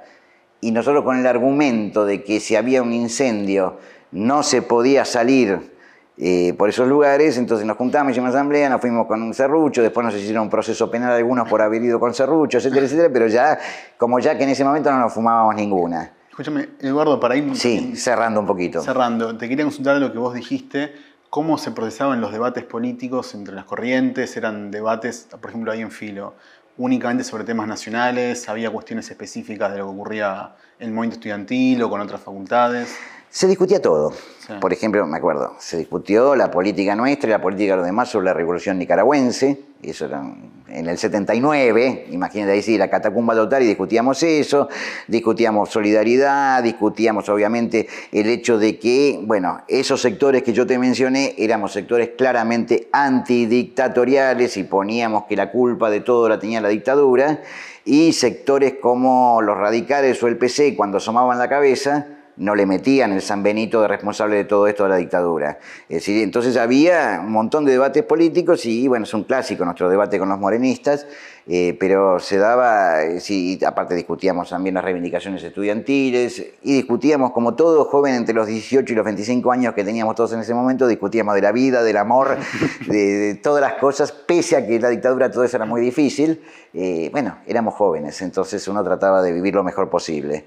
Y 0.62 0.72
nosotros 0.72 1.04
con 1.04 1.18
el 1.18 1.26
argumento 1.26 2.06
de 2.06 2.24
que 2.24 2.40
si 2.40 2.56
había 2.56 2.84
un 2.84 2.94
incendio 2.94 3.80
no 4.12 4.44
se 4.44 4.62
podía 4.62 5.04
salir 5.04 5.76
eh, 6.20 6.54
por 6.56 6.70
esos 6.70 6.88
lugares, 6.88 7.38
entonces 7.40 7.66
nos 7.66 7.78
juntamos, 7.78 8.12
hicimos 8.12 8.30
asamblea, 8.30 8.70
nos 8.70 8.82
fuimos 8.82 9.08
con 9.08 9.24
un 9.24 9.34
serrucho, 9.34 9.82
después 9.82 10.06
nos 10.06 10.14
hicieron 10.14 10.44
un 10.44 10.50
proceso 10.52 10.92
penal 10.92 11.14
algunos 11.14 11.50
por 11.50 11.64
haber 11.64 11.82
ido 11.82 12.00
con 12.00 12.14
serrucho, 12.14 12.60
etcétera, 12.60 12.86
etcétera, 12.86 13.10
pero 13.12 13.26
ya, 13.26 13.58
como 13.98 14.20
ya 14.20 14.38
que 14.38 14.44
en 14.44 14.50
ese 14.50 14.64
momento 14.64 14.92
no 14.92 15.00
nos 15.00 15.12
fumábamos 15.12 15.56
ninguna. 15.56 16.19
Escúchame, 16.40 16.70
Eduardo, 16.80 17.20
para 17.20 17.36
ir... 17.36 17.54
Sí, 17.58 17.98
cerrando 17.98 18.40
un 18.40 18.46
poquito. 18.46 18.82
Cerrando, 18.82 19.38
te 19.38 19.50
quería 19.50 19.66
consultar 19.66 19.98
lo 19.98 20.14
que 20.14 20.20
vos 20.20 20.34
dijiste, 20.34 20.96
cómo 21.30 21.58
se 21.58 21.72
procesaban 21.72 22.22
los 22.22 22.32
debates 22.32 22.64
políticos 22.64 23.36
entre 23.36 23.54
las 23.54 23.66
corrientes, 23.66 24.38
eran 24.38 24.72
debates, 24.72 25.28
por 25.42 25.50
ejemplo, 25.50 25.74
ahí 25.74 25.82
en 25.82 25.92
Filo, 25.92 26.36
únicamente 26.78 27.26
sobre 27.26 27.44
temas 27.44 27.68
nacionales, 27.68 28.48
había 28.48 28.72
cuestiones 28.72 29.12
específicas 29.12 29.74
de 29.74 29.80
lo 29.80 29.88
que 29.88 29.92
ocurría 29.92 30.56
en 30.80 30.88
el 30.88 30.94
movimiento 30.94 31.16
estudiantil 31.16 31.84
o 31.84 31.90
con 31.90 32.00
otras 32.00 32.22
facultades. 32.22 32.98
Se 33.30 33.48
discutía 33.48 33.82
todo. 33.82 34.14
Por 34.60 34.74
ejemplo, 34.74 35.06
me 35.06 35.18
acuerdo, 35.18 35.54
se 35.60 35.78
discutió 35.78 36.36
la 36.36 36.50
política 36.50 36.96
nuestra 36.96 37.30
y 37.30 37.32
la 37.32 37.42
política 37.42 37.74
de 37.74 37.78
los 37.78 37.86
demás 37.86 38.10
sobre 38.10 38.26
la 38.26 38.34
revolución 38.34 38.80
nicaragüense, 38.80 39.60
eso 39.84 40.06
era 40.06 40.24
en 40.68 40.88
el 40.88 40.98
79, 40.98 42.08
imagínate 42.10 42.54
ahí 42.54 42.64
sí, 42.64 42.76
la 42.78 42.90
catacumba 42.90 43.36
total 43.36 43.62
y 43.62 43.68
discutíamos 43.68 44.24
eso, 44.24 44.68
discutíamos 45.08 45.70
solidaridad, 45.70 46.64
discutíamos 46.64 47.30
obviamente 47.30 47.88
el 48.12 48.28
hecho 48.28 48.58
de 48.58 48.80
que, 48.80 49.20
bueno, 49.24 49.62
esos 49.68 50.02
sectores 50.02 50.42
que 50.42 50.54
yo 50.54 50.66
te 50.66 50.80
mencioné 50.80 51.36
éramos 51.38 51.72
sectores 51.72 52.10
claramente 52.18 52.90
antidictatoriales 52.92 54.58
y 54.58 54.64
poníamos 54.64 55.26
que 55.26 55.36
la 55.36 55.52
culpa 55.52 55.92
de 55.92 56.02
todo 56.02 56.28
la 56.28 56.40
tenía 56.40 56.60
la 56.60 56.70
dictadura, 56.70 57.44
y 57.86 58.14
sectores 58.14 58.74
como 58.82 59.42
los 59.44 59.58
radicales 59.58 60.22
o 60.24 60.28
el 60.28 60.38
PC 60.38 60.76
cuando 60.76 60.98
asomaban 60.98 61.38
la 61.38 61.50
cabeza, 61.50 62.08
no 62.40 62.56
le 62.56 62.66
metían 62.66 63.12
el 63.12 63.22
San 63.22 63.44
Benito 63.44 63.82
de 63.82 63.90
responsable 63.90 64.38
de 64.38 64.46
todo 64.46 64.68
esto 64.68 64.84
de 64.84 64.90
la 64.90 64.96
dictadura. 64.96 65.60
Es 65.90 65.98
decir, 65.98 66.24
entonces 66.24 66.56
había 66.56 67.22
un 67.24 67.34
montón 67.34 67.66
de 67.66 67.74
debates 67.74 68.04
políticos 68.04 68.66
y 68.66 68.88
bueno, 68.88 69.04
es 69.04 69.14
un 69.14 69.26
clásico 69.26 69.66
nuestro 69.66 69.90
debate 69.90 70.18
con 70.18 70.30
los 70.30 70.40
morenistas, 70.40 71.06
eh, 71.48 71.76
pero 71.78 72.20
se 72.20 72.38
daba, 72.38 73.04
eh, 73.04 73.20
sí, 73.20 73.60
aparte 73.66 73.94
discutíamos 73.94 74.50
también 74.50 74.76
las 74.76 74.86
reivindicaciones 74.86 75.44
estudiantiles 75.44 76.46
y 76.64 76.76
discutíamos 76.76 77.32
como 77.32 77.56
todo 77.56 77.84
joven 77.84 78.16
entre 78.16 78.34
los 78.34 78.48
18 78.48 78.94
y 78.94 78.96
los 78.96 79.06
25 79.06 79.52
años 79.52 79.74
que 79.74 79.84
teníamos 79.84 80.16
todos 80.16 80.32
en 80.32 80.40
ese 80.40 80.54
momento, 80.54 80.88
discutíamos 80.88 81.36
de 81.36 81.42
la 81.42 81.52
vida, 81.52 81.84
del 81.84 81.98
amor, 81.98 82.38
de, 82.88 83.38
todas 83.44 83.62
las 83.62 83.74
cosas, 83.74 84.14
pese 84.14 84.56
a 84.56 84.66
que 84.66 84.80
la 84.80 84.90
dictadura 84.90 85.30
todo 85.30 85.44
eso 85.44 85.58
era 85.58 85.66
muy 85.66 85.82
difícil. 85.82 86.42
Eh, 86.74 87.10
bueno, 87.12 87.40
éramos 87.48 87.74
jóvenes, 87.74 88.22
entonces 88.22 88.66
uno 88.70 88.82
trataba 88.82 89.22
de 89.22 89.34
vivir 89.34 89.56
lo 89.56 89.64
mejor 89.64 89.90
posible. 89.90 90.46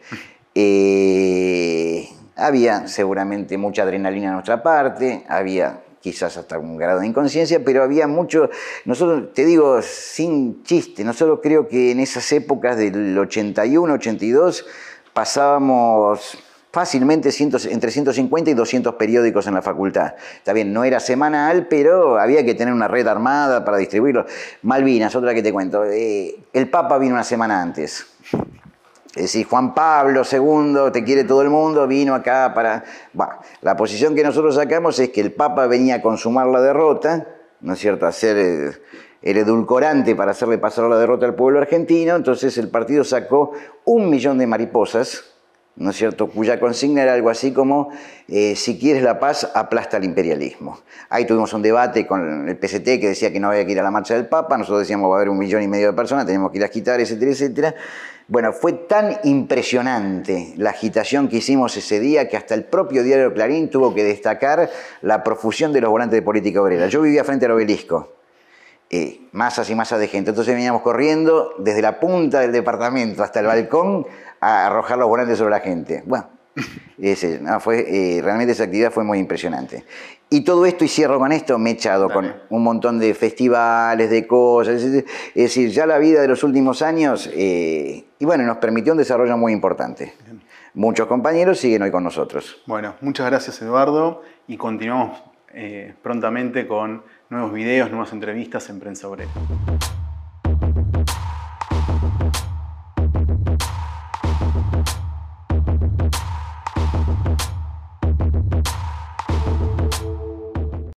Eh, 0.55 2.09
había 2.37 2.87
seguramente 2.89 3.57
mucha 3.59 3.83
adrenalina 3.83 4.29
en 4.29 4.33
nuestra 4.35 4.63
parte, 4.63 5.25
había 5.29 5.81
quizás 6.01 6.37
hasta 6.37 6.59
un 6.59 6.77
grado 6.77 7.01
de 7.01 7.07
inconsciencia, 7.07 7.65
pero 7.65 7.83
había 7.83 8.07
mucho, 8.07 8.51
nosotros, 8.85 9.33
te 9.33 9.45
digo 9.45 9.81
sin 9.83 10.65
chiste, 10.65 11.05
nosotros 11.05 11.39
creo 11.43 11.69
que 11.69 11.93
en 11.93 12.01
esas 12.01 12.31
épocas 12.33 12.77
del 12.77 13.17
81, 13.17 13.95
82, 13.95 14.67
pasábamos 15.13 16.39
fácilmente 16.73 17.31
entre 17.71 17.91
150 17.91 18.51
y 18.51 18.55
200 18.55 18.95
periódicos 18.95 19.47
en 19.47 19.55
la 19.55 19.63
facultad. 19.63 20.15
Está 20.37 20.55
bien, 20.55 20.73
no 20.73 20.85
era 20.85 21.01
semanal, 21.01 21.67
pero 21.69 22.19
había 22.19 22.45
que 22.45 22.55
tener 22.55 22.73
una 22.73 22.89
red 22.89 23.07
armada 23.07 23.65
para 23.65 23.77
distribuirlo. 23.77 24.25
Malvinas, 24.63 25.15
otra 25.15 25.35
que 25.35 25.43
te 25.43 25.53
cuento. 25.53 25.85
Eh, 25.85 26.35
el 26.53 26.71
Papa 26.71 26.99
vino 26.99 27.15
una 27.15 27.25
semana 27.25 27.61
antes. 27.61 28.07
Es 29.15 29.23
decir, 29.25 29.47
Juan 29.47 29.75
Pablo 29.75 30.23
II, 30.31 30.91
te 30.91 31.05
quiere 31.05 31.25
todo 31.25 31.43
el 31.43 31.51
mundo, 31.51 31.87
vino 31.87 32.15
acá 32.15 32.53
para... 32.55 32.85
La 33.61 33.77
posición 33.77 34.15
que 34.15 34.25
nosotros 34.25 34.55
sacamos 34.55 34.99
es 34.99 35.11
que 35.11 35.21
el 35.21 35.33
Papa 35.33 35.67
venía 35.67 35.97
a 35.97 36.03
consumar 36.03 36.47
la 36.47 36.63
derrota, 36.63 37.27
¿no 37.61 37.75
es 37.75 37.79
cierto?, 37.79 38.07
a 38.07 38.09
hacer 38.09 38.39
el, 38.39 39.37
edulcorante 39.37 40.17
para 40.17 40.31
hacerle 40.31 40.57
pasar 40.57 40.87
la 40.87 40.97
derrota 40.97 41.27
al 41.27 41.35
pueblo 41.35 41.61
argentino, 41.61 42.17
entonces 42.17 42.57
el 42.57 42.71
partido 42.71 43.05
sacó 43.05 43.53
un 43.85 44.09
millón 44.09 44.39
de 44.39 44.47
mariposas, 44.47 45.32
¿no 45.77 45.91
es 45.91 45.97
cierto?, 45.97 46.29
cuya 46.29 46.61
consigna 46.61 47.03
era 47.03 47.15
algo 47.15 47.31
así 47.31 47.53
como, 47.53 47.91
eh, 48.29 48.55
si 48.57 48.79
quieres 48.79 49.03
la 49.03 49.19
paz, 49.19 49.51
aplasta 49.55 49.97
el 49.97 50.05
imperialismo. 50.05 50.79
Ahí 51.09 51.25
tuvimos 51.25 51.53
un 51.55 51.63
debate 51.63 52.07
con 52.07 52.49
el 52.49 52.57
PCT 52.57 53.01
que 53.01 53.09
decía 53.09 53.33
que 53.33 53.41
no 53.41 53.49
había 53.49 53.65
que 53.65 53.73
ir 53.73 53.81
a 53.81 53.83
la 53.83 53.91
marcha 53.91 54.15
del 54.15 54.27
Papa, 54.27 54.57
nosotros 54.59 54.81
decíamos 54.81 55.11
va 55.11 55.15
a 55.15 55.19
haber 55.19 55.29
un 55.29 55.39
millón 55.39 55.63
y 55.63 55.69
medio 55.69 55.89
de 55.89 55.93
personas, 55.95 56.27
tenemos 56.27 56.51
que 56.51 56.59
ir 56.59 56.65
a 56.65 56.69
quitar, 56.69 57.01
etcétera, 57.01 57.31
etcétera. 57.31 57.75
Bueno, 58.29 58.53
fue 58.53 58.73
tan 58.73 59.19
impresionante 59.25 60.55
la 60.57 60.71
agitación 60.71 61.29
que 61.29 61.39
hicimos 61.39 61.77
ese 61.77 62.01
día 62.01 62.29
que 62.29 62.37
hasta 62.37 62.55
el 62.55 62.65
propio 62.65 63.03
diario 63.03 63.35
Clarín 63.35 63.69
tuvo 63.69 63.95
que 63.95 64.05
destacar 64.05 64.71
la 65.03 65.25
profusión 65.25 65.73
de 65.73 65.81
los 65.81 65.91
volantes 65.91 66.19
de 66.19 66.23
política 66.23 66.63
obrera. 66.63 66.87
Yo 66.87 67.03
vivía 67.03 67.25
frente 67.25 67.47
al 67.47 67.53
obelisco, 67.53 68.13
eh, 68.91 69.21
masas 69.33 69.69
y 69.71 69.75
masas 69.75 70.01
de 70.01 70.09
gente, 70.09 70.31
entonces 70.31 70.55
veníamos 70.55 70.83
corriendo 70.83 71.55
desde 71.59 71.83
la 71.83 71.99
punta 71.99 72.41
del 72.41 72.53
departamento 72.53 73.23
hasta 73.23 73.41
el 73.41 73.47
balcón 73.47 74.07
a 74.43 74.67
arrojar 74.67 74.99
los 74.99 75.09
volantes 75.09 75.39
sobre 75.39 75.53
la 75.53 75.61
gente. 75.61 76.03
Bueno, 76.05 76.29
ese, 76.99 77.41
fue, 77.61 78.17
eh, 78.17 78.21
realmente 78.23 78.53
esa 78.53 78.65
actividad 78.65 78.91
fue 78.91 79.05
muy 79.05 79.19
impresionante. 79.19 79.85
Y 80.29 80.43
todo 80.43 80.67
esto, 80.67 80.85
y 80.85 80.89
cierro 80.89 81.19
con 81.19 81.31
esto, 81.31 81.59
me 81.59 81.71
he 81.71 81.73
echado 81.75 82.11
con 82.11 82.35
un 82.51 82.63
montón 82.63 82.99
de 82.99 83.15
festivales, 83.15 84.11
de 84.11 84.27
cosas. 84.27 84.83
Es 84.83 85.05
decir, 85.35 85.71
ya 85.71 85.87
la 85.87 85.99
vida 85.99 86.23
de 86.23 86.29
los 86.29 86.43
últimos 86.43 86.83
años, 86.83 87.31
eh, 87.33 88.05
y 88.19 88.25
bueno, 88.25 88.45
nos 88.45 88.57
permitió 88.57 88.93
un 88.93 88.99
desarrollo 88.99 89.37
muy 89.37 89.53
importante. 89.53 90.15
Muchos 90.75 91.07
compañeros 91.07 91.59
siguen 91.59 91.83
hoy 91.83 91.91
con 91.91 92.03
nosotros. 92.03 92.63
Bueno, 92.67 92.95
muchas 93.03 93.27
gracias 93.27 93.61
Eduardo 93.61 94.23
y 94.49 94.57
continuamos 94.57 95.23
eh, 95.53 95.95
prontamente 96.03 96.67
con 96.67 97.03
nuevos 97.29 97.53
videos, 97.53 97.91
nuevas 97.91 98.13
entrevistas 98.13 98.71
en 98.71 98.81
Prensa 98.81 99.09
Obrera. 99.09 99.31